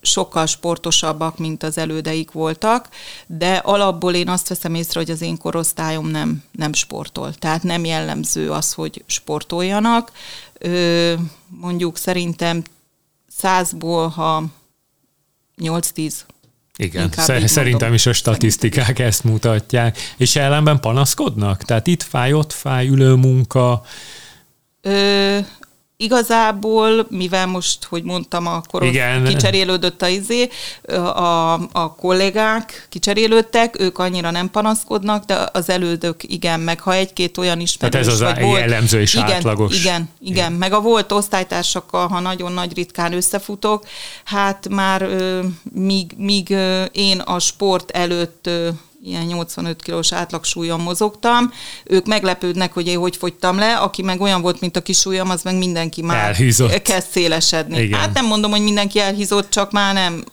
sokkal 0.00 0.46
sportosabbak, 0.46 1.38
mint 1.38 1.62
az 1.62 1.78
elődeik 1.78 2.30
voltak, 2.30 2.88
de 3.26 3.54
alapból 3.54 4.14
én 4.14 4.28
azt 4.28 4.48
veszem 4.48 4.74
észre, 4.74 5.00
hogy 5.00 5.10
az 5.10 5.20
én 5.20 5.38
korosztályom 5.38 6.06
nem, 6.06 6.42
nem 6.52 6.72
sportol. 6.72 7.34
Tehát 7.34 7.62
nem 7.62 7.84
jellemző 7.84 8.50
az, 8.50 8.72
hogy 8.72 9.02
sportoljanak. 9.06 10.12
Mondjuk 11.48 11.96
szerintem 11.96 12.62
százból, 13.28 14.08
ha 14.08 14.44
8-10 15.62 16.12
igen, 16.78 17.12
szerintem 17.46 17.94
is 17.94 18.06
a 18.06 18.12
statisztikák 18.12 18.80
szerintem. 18.80 19.06
ezt 19.06 19.24
mutatják. 19.24 19.98
És 20.16 20.36
ellenben 20.36 20.80
panaszkodnak? 20.80 21.62
Tehát 21.62 21.86
itt 21.86 22.02
fáj, 22.02 22.32
ott 22.32 22.52
fáj, 22.52 22.86
ülő 22.88 23.14
munka. 23.14 23.82
Ö, 24.80 25.38
igazából, 25.96 27.06
mivel 27.10 27.46
most, 27.46 27.84
hogy 27.84 28.02
mondtam, 28.02 28.46
akkor 28.46 28.82
Igen. 28.82 29.24
kicserélődött 29.24 30.02
a 30.02 30.08
izé, 30.08 30.48
a, 30.96 31.52
a 31.72 31.94
kollégák 31.98 32.86
kicserélődtek, 32.88 33.80
ők 33.80 33.98
annyira 33.98 34.30
nem 34.30 34.50
panaszkodnak, 34.50 35.24
de 35.24 35.48
az 35.52 35.68
elődök 35.68 36.22
igen, 36.22 36.60
meg 36.60 36.80
ha 36.80 36.94
egy-két 36.94 37.38
olyan 37.38 37.60
ismerős 37.60 37.92
Tehát 37.92 38.06
ez 38.06 38.12
az 38.12 38.34
vagy 38.34 38.44
volt, 38.44 38.58
jellemző 38.58 39.00
és 39.00 39.14
igen, 39.14 39.30
átlagos. 39.30 39.78
Igen, 39.78 39.84
igen, 39.84 40.08
igen, 40.20 40.52
meg 40.52 40.72
a 40.72 40.80
volt 40.80 41.12
osztálytársakkal, 41.12 42.08
ha 42.08 42.20
nagyon 42.20 42.52
nagy 42.52 42.74
ritkán 42.74 43.12
összefutok, 43.12 43.86
hát 44.24 44.68
már 44.68 45.08
míg, 45.72 46.12
míg 46.16 46.48
én 46.92 47.18
a 47.18 47.38
sport 47.38 47.90
előtt 47.90 48.50
ilyen 49.06 49.24
85 49.24 49.82
kilós 49.82 50.12
átlagsúlyon 50.12 50.80
mozogtam. 50.80 51.52
Ők 51.84 52.06
meglepődnek, 52.06 52.72
hogy 52.72 52.86
én 52.86 52.98
hogy 52.98 53.16
fogytam 53.16 53.58
le, 53.58 53.76
aki 53.76 54.02
meg 54.02 54.20
olyan 54.20 54.40
volt, 54.40 54.60
mint 54.60 54.76
a 54.76 54.82
kisúlyom, 54.82 55.30
az 55.30 55.42
meg 55.42 55.56
mindenki 55.56 56.02
már 56.02 56.24
elhízott. 56.24 56.82
kezd 56.82 57.10
szélesedni. 57.10 57.80
Igen. 57.80 57.98
Hát 57.98 58.14
nem 58.14 58.26
mondom, 58.26 58.50
hogy 58.50 58.62
mindenki 58.62 59.00
elhízott, 59.00 59.50
csak 59.50 59.72
már 59.72 59.94
nem 59.94 60.24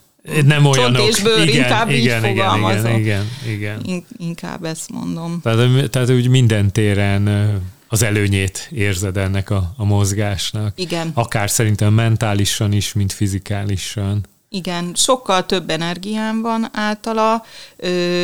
nem 0.46 0.66
olyanok. 0.66 0.96
Csont 0.96 1.10
és 1.10 1.22
bőr, 1.22 1.48
igen, 1.48 1.64
inkább 1.64 1.90
igen, 1.90 2.26
így 2.26 2.32
igen, 2.32 2.58
igen, 2.58 3.00
igen, 3.00 3.30
igen. 3.48 3.82
In, 3.86 4.06
inkább 4.18 4.64
ezt 4.64 4.90
mondom. 4.92 5.40
Tehát, 5.44 5.90
tehát 5.90 6.10
úgy 6.10 6.28
minden 6.28 6.72
téren 6.72 7.62
az 7.88 8.04
előnyét 8.04 8.70
érzed 8.72 9.18
ennek 9.18 9.50
a, 9.50 9.74
a 9.78 9.86
mozgásnak. 9.86 10.74
Igen. 10.76 11.12
Akár 11.14 11.50
szerintem 11.50 11.94
mentálisan 11.94 12.72
is, 12.72 12.94
mint 12.94 13.14
fizikálisan. 13.14 14.26
Igen, 14.54 14.94
sokkal 14.96 15.46
több 15.46 15.70
energiám 15.70 16.42
van 16.42 16.70
általa, 16.72 17.44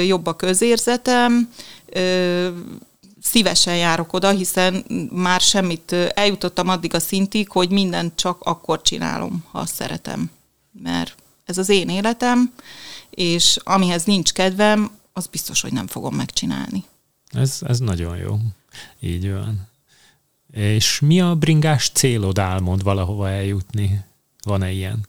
jobb 0.06 0.26
a 0.26 0.36
közérzetem, 0.36 1.54
szívesen 3.22 3.78
járok 3.78 4.14
oda, 4.14 4.30
hiszen 4.30 4.86
már 5.12 5.42
semmit, 5.42 5.92
eljutottam 5.92 6.68
addig 6.68 6.94
a 6.94 7.00
szintig, 7.00 7.50
hogy 7.50 7.70
mindent 7.70 8.16
csak 8.16 8.42
akkor 8.42 8.82
csinálom, 8.82 9.46
ha 9.52 9.66
szeretem. 9.66 10.32
Mert 10.84 11.16
ez 11.46 11.58
az 11.58 11.70
én 11.70 11.90
életem, 11.90 12.54
és 13.10 13.58
amihez 13.64 14.04
nincs 14.04 14.34
kedvem, 14.34 14.92
az 15.14 15.28
biztos, 15.28 15.62
hogy 15.62 15.74
nem 15.74 15.88
fogom 15.88 16.16
megcsinálni. 16.16 16.84
Ez, 17.32 17.60
ez 17.68 17.80
nagyon 17.80 18.18
jó. 18.18 18.40
Így 19.00 19.32
van. 19.32 19.68
És 20.52 21.00
mi 21.00 21.22
a 21.22 21.36
bringás 21.36 21.90
célod, 21.90 22.40
álmod 22.40 22.84
valahova 22.84 23.30
eljutni? 23.30 24.06
Van-e 24.44 24.72
ilyen? 24.72 25.09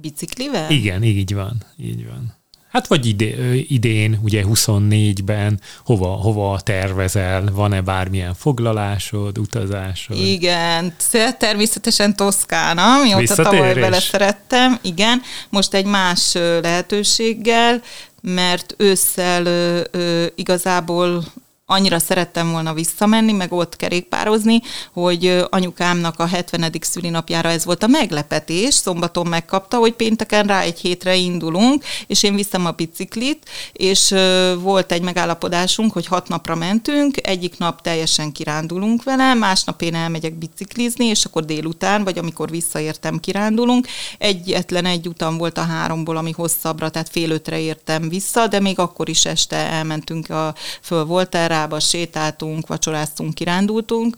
Biciklivel? 0.00 0.70
Igen, 0.70 1.02
így 1.02 1.34
van, 1.34 1.62
így 1.76 2.06
van. 2.06 2.34
Hát 2.76 2.86
vagy 2.86 3.06
idé, 3.06 3.64
idén, 3.68 4.18
ugye 4.22 4.42
24-ben, 4.46 5.60
hova, 5.84 6.06
hova 6.06 6.60
tervezel, 6.60 7.44
van-e 7.52 7.80
bármilyen 7.80 8.34
foglalásod, 8.34 9.38
utazásod? 9.38 10.16
Igen, 10.16 10.94
természetesen 11.38 12.16
Toszkána, 12.16 13.02
mióta 13.02 13.34
tavaly 13.34 13.74
vele 13.74 14.00
szerettem, 14.00 14.78
igen. 14.82 15.22
Most 15.48 15.74
egy 15.74 15.84
más 15.84 16.32
lehetőséggel, 16.62 17.82
mert 18.20 18.74
ősszel 18.76 19.46
ö, 19.46 19.80
ö, 19.90 20.26
igazából 20.34 21.24
annyira 21.68 21.98
szerettem 21.98 22.50
volna 22.50 22.74
visszamenni, 22.74 23.32
meg 23.32 23.52
ott 23.52 23.76
kerékpározni, 23.76 24.60
hogy 24.92 25.44
anyukámnak 25.50 26.18
a 26.18 26.26
70. 26.26 26.72
szülinapjára 26.80 27.48
ez 27.48 27.64
volt 27.64 27.82
a 27.82 27.86
meglepetés, 27.86 28.74
szombaton 28.74 29.26
megkapta, 29.26 29.76
hogy 29.76 29.92
pénteken 29.92 30.46
rá 30.46 30.60
egy 30.60 30.78
hétre 30.78 31.14
indulunk, 31.14 31.84
és 32.06 32.22
én 32.22 32.34
viszem 32.34 32.66
a 32.66 32.70
biciklit, 32.70 33.48
és 33.72 34.14
volt 34.58 34.92
egy 34.92 35.02
megállapodásunk, 35.02 35.92
hogy 35.92 36.06
hat 36.06 36.28
napra 36.28 36.54
mentünk, 36.54 37.26
egyik 37.26 37.58
nap 37.58 37.82
teljesen 37.82 38.32
kirándulunk 38.32 39.02
vele, 39.02 39.34
másnap 39.34 39.82
én 39.82 39.94
elmegyek 39.94 40.34
biciklizni, 40.34 41.04
és 41.04 41.24
akkor 41.24 41.44
délután, 41.44 42.04
vagy 42.04 42.18
amikor 42.18 42.50
visszaértem, 42.50 43.18
kirándulunk. 43.18 43.86
Egyetlen 44.18 44.84
egy 44.84 45.08
utam 45.08 45.36
volt 45.36 45.58
a 45.58 45.62
háromból, 45.62 46.16
ami 46.16 46.30
hosszabbra, 46.30 46.90
tehát 46.90 47.08
fél 47.08 47.30
ötre 47.30 47.60
értem 47.60 48.08
vissza, 48.08 48.46
de 48.46 48.60
még 48.60 48.78
akkor 48.78 49.08
is 49.08 49.24
este 49.24 49.56
elmentünk, 49.56 50.30
a, 50.30 50.54
föl 50.82 51.04
volt 51.04 51.34
erre, 51.34 51.54
Karába 51.56 51.80
sétáltunk, 51.80 52.66
vacsoráztunk, 52.66 53.34
kirándultunk, 53.34 54.16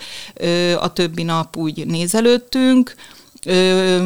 a 0.79 0.93
többi 0.93 1.23
nap 1.23 1.57
úgy 1.57 1.87
nézelődtünk, 1.87 2.95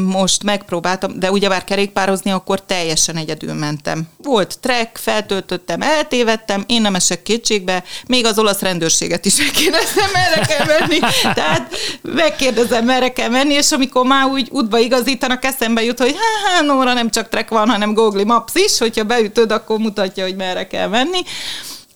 most 0.06 0.42
megpróbáltam, 0.42 1.18
de 1.18 1.30
ugyebár 1.30 1.64
kerékpározni, 1.64 2.30
akkor 2.30 2.62
teljesen 2.62 3.16
egyedül 3.16 3.54
mentem. 3.54 4.08
Volt 4.22 4.58
trek, 4.60 4.98
feltöltöttem, 5.02 5.82
eltévedtem, 5.82 6.64
én 6.66 6.80
nem 6.80 6.94
esek 6.94 7.22
kétségbe, 7.22 7.84
még 8.06 8.26
az 8.26 8.38
olasz 8.38 8.60
rendőrséget 8.60 9.24
is 9.24 9.36
megkérdeztem, 9.44 10.10
merre 10.12 10.40
kell 10.46 10.66
menni. 10.66 10.98
Tehát 11.34 11.74
megkérdezem, 12.02 12.84
merre 12.84 13.12
kell 13.12 13.28
menni, 13.28 13.54
és 13.54 13.70
amikor 13.70 14.06
már 14.06 14.26
úgy 14.26 14.48
útba 14.50 14.78
igazítanak, 14.78 15.44
eszembe 15.44 15.82
jut, 15.82 15.98
hogy 15.98 16.16
hát, 16.44 16.62
Nóra 16.62 16.92
nem 16.92 17.10
csak 17.10 17.28
trek 17.28 17.48
van, 17.48 17.68
hanem 17.68 17.94
Google 17.94 18.24
Maps 18.24 18.54
is, 18.54 18.78
hogyha 18.78 19.04
beütöd, 19.04 19.50
akkor 19.50 19.78
mutatja, 19.78 20.24
hogy 20.24 20.36
merre 20.36 20.66
kell 20.66 20.88
menni. 20.88 21.20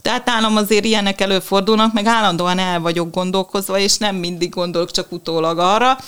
Tehát 0.06 0.24
nálam 0.24 0.56
azért 0.56 0.84
ilyenek 0.84 1.20
előfordulnak, 1.20 1.92
meg 1.92 2.06
állandóan 2.06 2.58
el 2.58 2.80
vagyok 2.80 3.10
gondolkozva, 3.10 3.78
és 3.78 3.96
nem 3.96 4.16
mindig 4.16 4.50
gondolok 4.50 4.90
csak 4.90 5.12
utólag 5.12 5.58
arra. 5.58 5.98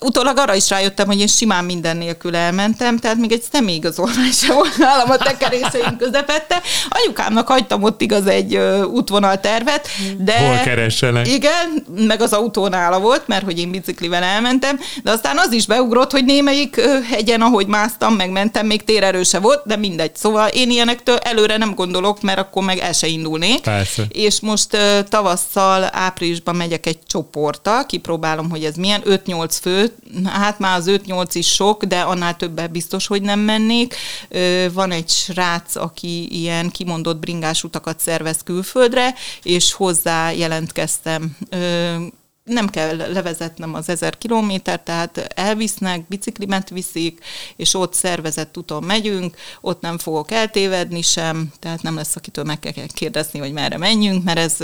Utólag 0.00 0.38
arra 0.38 0.54
is 0.54 0.68
rájöttem, 0.68 1.06
hogy 1.06 1.20
én 1.20 1.26
simán 1.26 1.64
minden 1.64 1.96
nélkül 1.96 2.36
elmentem, 2.36 2.98
tehát 2.98 3.16
még 3.16 3.32
egy 3.32 3.42
személyigazolvány 3.52 4.30
sem 4.32 4.54
volt 4.54 4.76
nálam 4.78 5.10
a 5.10 5.16
tekeréseim 5.16 5.96
közepette. 5.96 6.62
Anyukámnak 6.88 7.48
hagytam 7.48 7.82
ott 7.82 8.00
igaz 8.00 8.26
egy 8.26 8.56
útvonal 8.92 9.40
tervet, 9.40 9.88
de... 10.18 10.38
Hol 10.38 10.56
keressenek? 10.56 11.28
Igen, 11.28 11.86
meg 11.96 12.20
az 12.20 12.32
autó 12.32 12.68
nála 12.68 12.98
volt, 12.98 13.26
mert 13.26 13.44
hogy 13.44 13.58
én 13.58 13.70
biciklivel 13.70 14.22
elmentem, 14.22 14.80
de 15.02 15.10
aztán 15.10 15.38
az 15.38 15.52
is 15.52 15.66
beugrott, 15.66 16.10
hogy 16.10 16.24
némelyik 16.24 16.80
hegyen, 17.10 17.40
ahogy 17.40 17.66
másztam, 17.66 18.14
megmentem, 18.14 18.66
még 18.66 18.84
térerőse 18.84 19.38
volt, 19.38 19.62
de 19.64 19.76
mindegy. 19.76 20.16
Szóval 20.16 20.48
én 20.48 20.70
ilyenektől 20.70 21.16
előre 21.16 21.56
nem 21.56 21.74
gondolok, 21.74 22.22
mert 22.22 22.38
akkor 22.38 22.64
meg 22.64 22.78
el 22.78 22.92
se 22.92 23.06
indul 23.06 23.38
indulnék. 23.42 23.60
Persze. 23.60 24.06
És 24.08 24.40
most 24.40 24.74
uh, 24.74 25.08
tavasszal, 25.08 25.88
áprilisban 25.92 26.56
megyek 26.56 26.86
egy 26.86 26.98
csoporttal, 27.06 27.86
kipróbálom, 27.86 28.50
hogy 28.50 28.64
ez 28.64 28.76
milyen, 28.76 29.02
5-8 29.04 29.56
fő, 29.60 29.94
hát 30.24 30.58
már 30.58 30.78
az 30.78 30.84
5-8 30.88 31.28
is 31.32 31.46
sok, 31.46 31.84
de 31.84 32.00
annál 32.00 32.36
többet 32.36 32.70
biztos, 32.70 33.06
hogy 33.06 33.22
nem 33.22 33.40
mennék. 33.40 33.94
Uh, 34.30 34.72
van 34.72 34.90
egy 34.92 35.08
srác, 35.08 35.76
aki 35.76 36.40
ilyen 36.40 36.70
kimondott 36.70 37.18
bringás 37.18 37.64
utakat 37.64 38.00
szervez 38.00 38.38
külföldre, 38.44 39.14
és 39.42 39.72
hozzá 39.72 40.30
jelentkeztem. 40.30 41.36
Uh, 41.52 42.06
nem 42.44 42.68
kell 42.68 42.96
levezetnem 42.96 43.74
az 43.74 43.88
ezer 43.88 44.18
kilométer, 44.18 44.82
tehát 44.82 45.18
elvisznek, 45.18 46.08
biciklimet 46.08 46.68
viszik, 46.68 47.24
és 47.56 47.74
ott 47.74 47.94
szervezett 47.94 48.56
úton 48.56 48.82
megyünk, 48.82 49.36
ott 49.60 49.80
nem 49.80 49.98
fogok 49.98 50.30
eltévedni 50.30 51.02
sem, 51.02 51.52
tehát 51.58 51.82
nem 51.82 51.94
lesz, 51.94 52.16
akitől 52.16 52.44
meg 52.44 52.58
kell 52.58 52.72
kérdezni, 52.94 53.38
hogy 53.38 53.52
merre 53.52 53.78
menjünk, 53.78 54.24
mert 54.24 54.38
ez, 54.38 54.56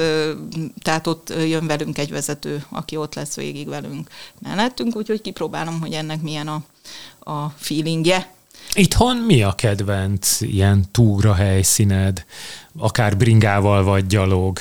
tehát 0.82 1.06
ott 1.06 1.32
jön 1.46 1.66
velünk 1.66 1.98
egy 1.98 2.10
vezető, 2.10 2.64
aki 2.70 2.96
ott 2.96 3.14
lesz 3.14 3.34
végig 3.34 3.68
velünk 3.68 4.10
mellettünk, 4.38 4.96
úgyhogy 4.96 5.20
kipróbálom, 5.20 5.80
hogy 5.80 5.92
ennek 5.92 6.22
milyen 6.22 6.48
a, 6.48 6.62
a 7.32 7.48
feelingje. 7.56 8.34
Itthon 8.78 9.16
mi 9.16 9.42
a 9.42 9.52
kedvenc 9.52 10.40
ilyen 10.40 10.84
túra 10.92 11.34
helyszíned? 11.34 12.24
Akár 12.78 13.16
bringával 13.16 13.84
vagy 13.84 14.06
gyalog. 14.06 14.58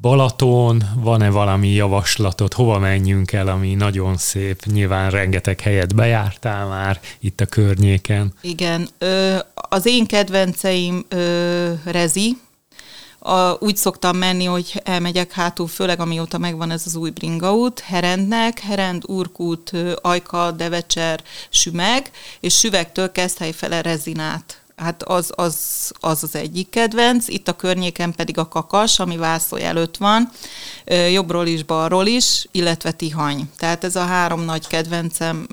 Balaton, 0.00 0.82
van-e 0.94 1.30
valami 1.30 1.68
javaslatod? 1.68 2.52
Hova 2.52 2.78
menjünk 2.78 3.32
el, 3.32 3.48
ami 3.48 3.74
nagyon 3.74 4.16
szép? 4.16 4.62
Nyilván 4.64 5.10
rengeteg 5.10 5.60
helyet 5.60 5.94
bejártál 5.94 6.66
már 6.66 7.00
itt 7.20 7.40
a 7.40 7.46
környéken. 7.46 8.32
Igen. 8.40 8.88
Az 9.54 9.86
én 9.86 10.06
kedvenceim 10.06 11.06
Rezi, 11.84 12.36
a, 13.26 13.56
úgy 13.60 13.76
szoktam 13.76 14.16
menni, 14.16 14.44
hogy 14.44 14.80
elmegyek 14.84 15.32
hátul, 15.32 15.66
főleg 15.66 16.00
amióta 16.00 16.38
megvan 16.38 16.70
ez 16.70 16.82
az 16.86 16.96
új 16.96 17.10
bringaút, 17.10 17.80
Herendnek, 17.80 18.58
Herend, 18.58 19.02
Urkút, 19.06 19.72
Ajka, 20.02 20.50
Devecser, 20.50 21.22
Sümeg, 21.48 22.10
és 22.40 22.58
Süvegtől 22.58 23.10
fele 23.52 23.82
Rezinát 23.82 24.60
hát 24.76 25.02
az, 25.02 25.32
az, 25.34 25.56
az 26.00 26.22
az 26.22 26.34
egyik 26.34 26.68
kedvenc, 26.68 27.28
itt 27.28 27.48
a 27.48 27.56
környéken 27.56 28.12
pedig 28.12 28.38
a 28.38 28.48
kakas, 28.48 28.98
ami 28.98 29.16
Vászló 29.16 29.56
előtt 29.56 29.96
van, 29.96 30.30
jobbról 31.12 31.46
is, 31.46 31.62
balról 31.62 32.06
is, 32.06 32.46
illetve 32.50 32.92
Tihany. 32.92 33.50
Tehát 33.58 33.84
ez 33.84 33.96
a 33.96 34.04
három 34.04 34.44
nagy 34.44 34.66
kedvencem 34.66 35.46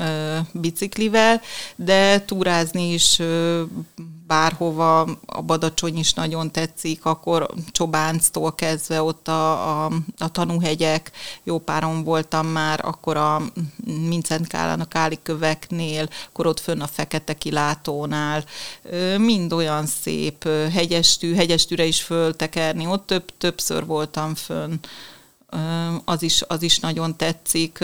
biciklivel, 0.51 1.41
de 1.75 2.25
túrázni 2.25 2.93
is 2.93 3.21
bárhova, 4.27 5.01
a 5.25 5.41
Badacsony 5.41 5.97
is 5.97 6.13
nagyon 6.13 6.51
tetszik, 6.51 7.05
akkor 7.05 7.49
Csobánctól 7.71 8.55
kezdve 8.55 9.01
ott 9.01 9.27
a, 9.27 9.85
a, 9.85 9.91
a 10.17 10.31
tanúhegyek, 10.31 11.11
jó 11.43 11.59
páron 11.59 12.03
voltam 12.03 12.47
már, 12.47 12.85
akkor 12.85 13.17
a 13.17 13.41
Mincent 13.85 14.47
Kálán 14.47 14.79
a 14.79 14.87
Káli 14.87 15.19
köveknél, 15.23 16.09
akkor 16.27 16.47
ott 16.47 16.59
fönn 16.59 16.81
a 16.81 16.87
Fekete 16.87 17.33
kilátónál, 17.33 18.43
mind 19.17 19.53
olyan 19.53 19.85
szép, 19.85 20.43
hegyestű, 20.71 21.35
hegyestűre 21.35 21.85
is 21.85 22.01
föltekerni, 22.01 22.87
ott 22.87 23.05
több, 23.05 23.37
többször 23.37 23.85
voltam 23.85 24.35
fönn, 24.35 24.79
az 26.05 26.21
is, 26.21 26.41
az 26.47 26.61
is 26.61 26.79
nagyon 26.79 27.15
tetszik, 27.15 27.83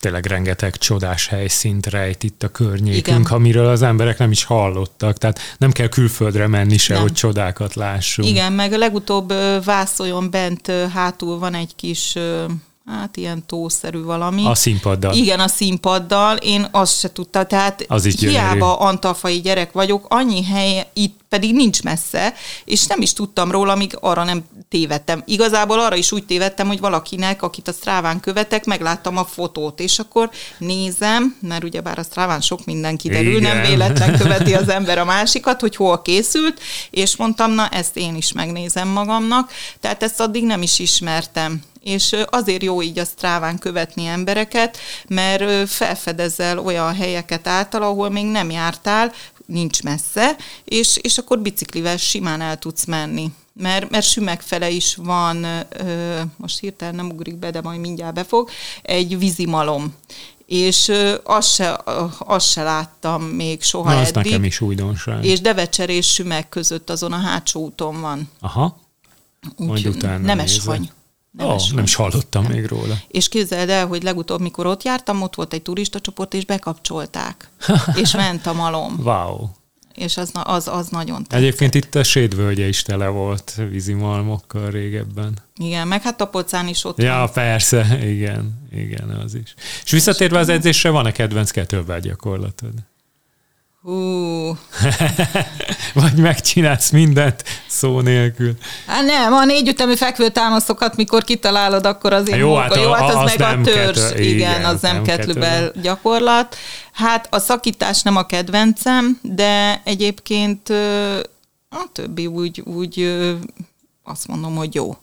tényleg 0.00 0.26
rengeteg 0.26 0.76
csodás 0.76 1.26
helyszínt 1.26 1.86
rejt 1.86 2.22
itt 2.22 2.42
a 2.42 2.48
környékünk, 2.48 3.06
Igen. 3.06 3.22
amiről 3.22 3.66
az 3.66 3.82
emberek 3.82 4.18
nem 4.18 4.30
is 4.30 4.44
hallottak. 4.44 5.18
Tehát 5.18 5.38
nem 5.58 5.70
kell 5.70 5.88
külföldre 5.88 6.46
menni 6.46 6.76
se, 6.76 6.92
nem. 6.92 7.02
hogy 7.02 7.12
csodákat 7.12 7.74
lássunk. 7.74 8.28
Igen, 8.28 8.52
meg 8.52 8.72
a 8.72 8.78
legutóbb 8.78 9.32
Vászoljon 9.64 10.30
bent 10.30 10.72
hátul 10.92 11.38
van 11.38 11.54
egy 11.54 11.74
kis 11.76 12.16
hát 12.86 13.16
ilyen 13.16 13.46
tószerű 13.46 14.02
valami. 14.02 14.46
A 14.46 14.54
színpaddal. 14.54 15.14
Igen, 15.14 15.40
a 15.40 15.48
színpaddal. 15.48 16.36
Én 16.36 16.68
azt 16.70 16.98
se 16.98 17.12
tudtam, 17.12 17.46
tehát 17.46 17.84
az 17.88 18.04
is 18.04 18.20
hiába 18.20 18.48
gyönyörű. 18.48 18.60
antalfai 18.60 19.40
gyerek 19.40 19.72
vagyok, 19.72 20.06
annyi 20.08 20.44
hely 20.44 20.86
itt 20.92 21.19
pedig 21.30 21.54
nincs 21.54 21.82
messze, 21.82 22.34
és 22.64 22.86
nem 22.86 23.00
is 23.00 23.12
tudtam 23.12 23.50
róla, 23.50 23.72
amíg 23.72 23.96
arra 24.00 24.24
nem 24.24 24.44
tévedtem. 24.68 25.22
Igazából 25.26 25.80
arra 25.80 25.94
is 25.94 26.12
úgy 26.12 26.26
tévedtem, 26.26 26.66
hogy 26.66 26.80
valakinek, 26.80 27.42
akit 27.42 27.68
a 27.68 27.72
Stráván 27.72 28.20
követek, 28.20 28.64
megláttam 28.64 29.16
a 29.16 29.24
fotót, 29.24 29.80
és 29.80 29.98
akkor 29.98 30.30
nézem, 30.58 31.36
mert 31.40 31.64
ugyebár 31.64 31.98
a 31.98 32.02
Stráván 32.02 32.40
sok 32.40 32.64
minden 32.64 32.96
kiderül, 32.96 33.36
Igen. 33.36 33.56
nem 33.56 33.66
véletlen 33.66 34.16
követi 34.20 34.54
az 34.54 34.68
ember 34.68 34.98
a 34.98 35.04
másikat, 35.04 35.60
hogy 35.60 35.76
hol 35.76 36.02
készült, 36.02 36.60
és 36.90 37.16
mondtam, 37.16 37.52
na 37.52 37.68
ezt 37.68 37.96
én 37.96 38.16
is 38.16 38.32
megnézem 38.32 38.88
magamnak, 38.88 39.52
tehát 39.80 40.02
ezt 40.02 40.20
addig 40.20 40.44
nem 40.44 40.62
is 40.62 40.78
ismertem 40.78 41.62
és 41.82 42.16
azért 42.26 42.62
jó 42.62 42.82
így 42.82 42.98
a 42.98 43.04
Stráván 43.04 43.58
követni 43.58 44.06
embereket, 44.06 44.78
mert 45.08 45.68
felfedezel 45.70 46.58
olyan 46.58 46.94
helyeket 46.94 47.46
által, 47.46 47.82
ahol 47.82 48.10
még 48.10 48.26
nem 48.26 48.50
jártál, 48.50 49.12
nincs 49.50 49.82
messze, 49.82 50.36
és, 50.64 50.96
és 51.00 51.18
akkor 51.18 51.38
biciklivel 51.38 51.96
simán 51.96 52.40
el 52.40 52.58
tudsz 52.58 52.84
menni. 52.84 53.30
Mert, 53.52 53.90
mert 53.90 54.06
sümegfele 54.06 54.70
is 54.70 54.96
van, 54.96 55.46
most 56.36 56.58
hirtelen 56.58 56.94
nem 56.94 57.10
ugrik 57.10 57.36
be, 57.36 57.50
de 57.50 57.60
majd 57.60 57.80
mindjárt 57.80 58.14
befog, 58.14 58.50
egy 58.82 59.18
vízimalom 59.18 59.94
és 60.46 60.92
azt 61.24 61.54
se, 61.54 61.80
azt 62.18 62.50
se 62.50 62.62
láttam 62.62 63.22
még 63.22 63.62
soha 63.62 63.92
Na, 63.92 64.00
eddig. 64.00 64.14
nekem 64.14 64.44
is 64.44 64.60
újdonság. 64.60 65.24
És 65.24 65.40
Devecser 65.40 65.88
és 65.88 66.06
Sümeg 66.06 66.48
között 66.48 66.90
azon 66.90 67.12
a 67.12 67.16
hátsó 67.18 67.60
úton 67.60 68.00
van. 68.00 68.28
Aha. 68.40 68.80
Úgy, 69.56 69.66
Majd 69.66 69.86
utána 69.86 70.24
Nemes 70.24 70.58
fany. 70.58 70.90
Nem, 71.30 71.46
oh, 71.46 71.70
nem 71.74 71.84
is 71.84 71.94
hallottam 71.94 72.42
nem. 72.42 72.52
még 72.52 72.66
róla. 72.66 72.94
És 73.08 73.28
képzeld 73.28 73.68
el, 73.68 73.86
hogy 73.86 74.02
legutóbb, 74.02 74.40
mikor 74.40 74.66
ott 74.66 74.82
jártam, 74.82 75.22
ott 75.22 75.34
volt 75.34 75.52
egy 75.52 75.62
turista 75.62 76.00
csoport, 76.00 76.34
és 76.34 76.44
bekapcsolták. 76.44 77.48
és 78.02 78.12
ment 78.12 78.46
a 78.46 78.52
malom. 78.52 79.00
Wow. 79.04 79.48
És 79.94 80.16
az, 80.16 80.30
az, 80.32 80.68
az 80.68 80.88
nagyon 80.88 81.22
tetszett. 81.22 81.38
Egyébként 81.38 81.74
itt 81.74 81.94
a 81.94 82.02
Sédvölgye 82.02 82.66
is 82.68 82.82
tele 82.82 83.08
volt 83.08 83.54
vízimalmokkal 83.70 84.70
régebben. 84.70 85.38
Igen, 85.56 85.88
meg 85.88 86.02
hát 86.02 86.16
Tapolcán 86.16 86.68
is 86.68 86.84
ott 86.84 86.98
Ja, 86.98 87.14
van. 87.16 87.32
persze, 87.32 87.98
igen, 88.08 88.68
igen, 88.72 89.10
az 89.10 89.34
is. 89.34 89.54
És 89.84 89.90
visszatérve 89.90 90.38
az 90.38 90.48
edzésre, 90.48 90.90
van-e 90.90 91.12
kedvenc 91.12 91.50
kettlebell 91.50 92.00
gyakorlatod? 92.00 92.72
Hú. 93.82 93.92
Vagy 95.94 96.14
megcsinálsz 96.14 96.90
mindent 96.90 97.44
szó 97.66 98.00
nélkül. 98.00 98.54
Hát 98.86 99.04
nem, 99.04 99.32
a 99.32 99.44
négy 99.44 99.68
ütemű 99.68 99.94
fekvő 99.94 100.28
támaszokat, 100.28 100.96
mikor 100.96 101.24
kitalálod, 101.24 101.86
akkor 101.86 102.12
az 102.12 102.28
én 102.28 102.36
jó, 102.36 102.54
hát, 102.54 102.76
jó, 102.76 102.90
hát 102.90 103.08
az, 103.08 103.14
az 103.14 103.34
meg 103.36 103.58
a 103.58 103.60
törzs, 103.60 104.08
kető, 104.08 104.22
igen, 104.22 104.34
igen, 104.34 104.64
az 104.64 104.80
nem, 104.80 104.94
nem 104.94 105.02
ketlőbel 105.02 105.72
gyakorlat. 105.82 106.56
Hát 106.92 107.26
a 107.30 107.38
szakítás 107.38 108.02
nem 108.02 108.16
a 108.16 108.26
kedvencem, 108.26 109.18
de 109.22 109.80
egyébként 109.84 110.68
a 111.68 111.86
többi 111.92 112.26
úgy, 112.26 112.60
úgy 112.60 113.18
azt 114.04 114.26
mondom, 114.26 114.56
hogy 114.56 114.74
jó. 114.74 114.96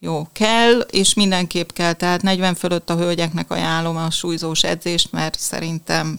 Jó, 0.00 0.26
kell, 0.32 0.78
és 0.90 1.14
mindenképp 1.14 1.70
kell, 1.70 1.92
tehát 1.92 2.22
40 2.22 2.54
fölött 2.54 2.90
a 2.90 2.96
hölgyeknek 2.96 3.50
ajánlom 3.50 3.96
a 3.96 4.10
súlyzós 4.10 4.62
edzést, 4.62 5.12
mert 5.12 5.38
szerintem 5.38 6.18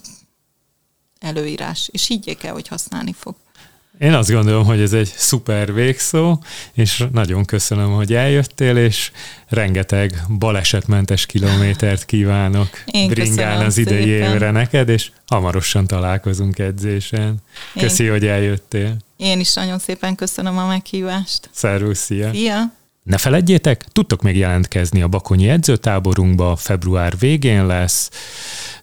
előírás, 1.19 1.89
és 1.91 2.07
higgyék 2.07 2.43
el, 2.43 2.53
hogy 2.53 2.67
használni 2.67 3.13
fog. 3.19 3.35
Én 3.99 4.13
azt 4.13 4.31
gondolom, 4.31 4.65
hogy 4.65 4.81
ez 4.81 4.93
egy 4.93 5.13
szuper 5.15 5.73
végszó, 5.73 6.43
és 6.73 7.03
nagyon 7.11 7.45
köszönöm, 7.45 7.93
hogy 7.93 8.13
eljöttél, 8.13 8.77
és 8.77 9.11
rengeteg 9.47 10.23
balesetmentes 10.37 11.25
kilométert 11.25 12.05
kívánok 12.05 12.69
Én 12.85 13.07
bringán 13.07 13.65
az 13.65 13.77
idei 13.77 14.03
szépen. 14.03 14.33
évre 14.33 14.51
neked, 14.51 14.89
és 14.89 15.11
hamarosan 15.27 15.87
találkozunk 15.87 16.59
edzésen. 16.59 17.35
Köszi, 17.79 18.03
Én... 18.03 18.11
hogy 18.11 18.25
eljöttél. 18.25 18.95
Én 19.17 19.39
is 19.39 19.53
nagyon 19.53 19.79
szépen 19.79 20.15
köszönöm 20.15 20.57
a 20.57 20.67
meghívást. 20.67 21.49
Szervusz, 21.51 21.99
szia! 21.99 22.31
Szia! 22.31 22.77
Ne 23.03 23.17
feledjétek, 23.17 23.85
tudtok 23.91 24.21
még 24.21 24.37
jelentkezni 24.37 25.01
a 25.01 25.07
Bakonyi 25.07 25.49
edzőtáborunkba, 25.49 26.55
február 26.55 27.17
végén 27.17 27.65
lesz, 27.65 28.09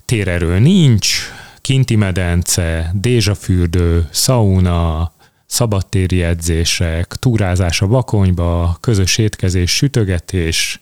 térerő 0.05 0.59
nincs, 0.59 1.19
kinti 1.67 1.97
medence, 1.97 2.91
dézsafürdő, 2.95 4.09
sauna, 4.13 5.13
szabadtéri 5.47 6.23
edzések, 6.23 7.07
túrázás 7.07 7.83
a 7.83 7.87
bakonyba, 7.87 8.77
közös 8.81 9.19
étkezés, 9.19 9.77
sütögetés. 9.77 10.81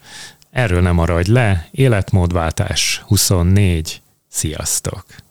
Erről 0.50 0.80
nem 0.80 0.94
maradj 0.94 1.30
le, 1.30 1.68
életmódváltás 1.70 3.02
24. 3.06 4.02
Sziasztok! 4.28 5.24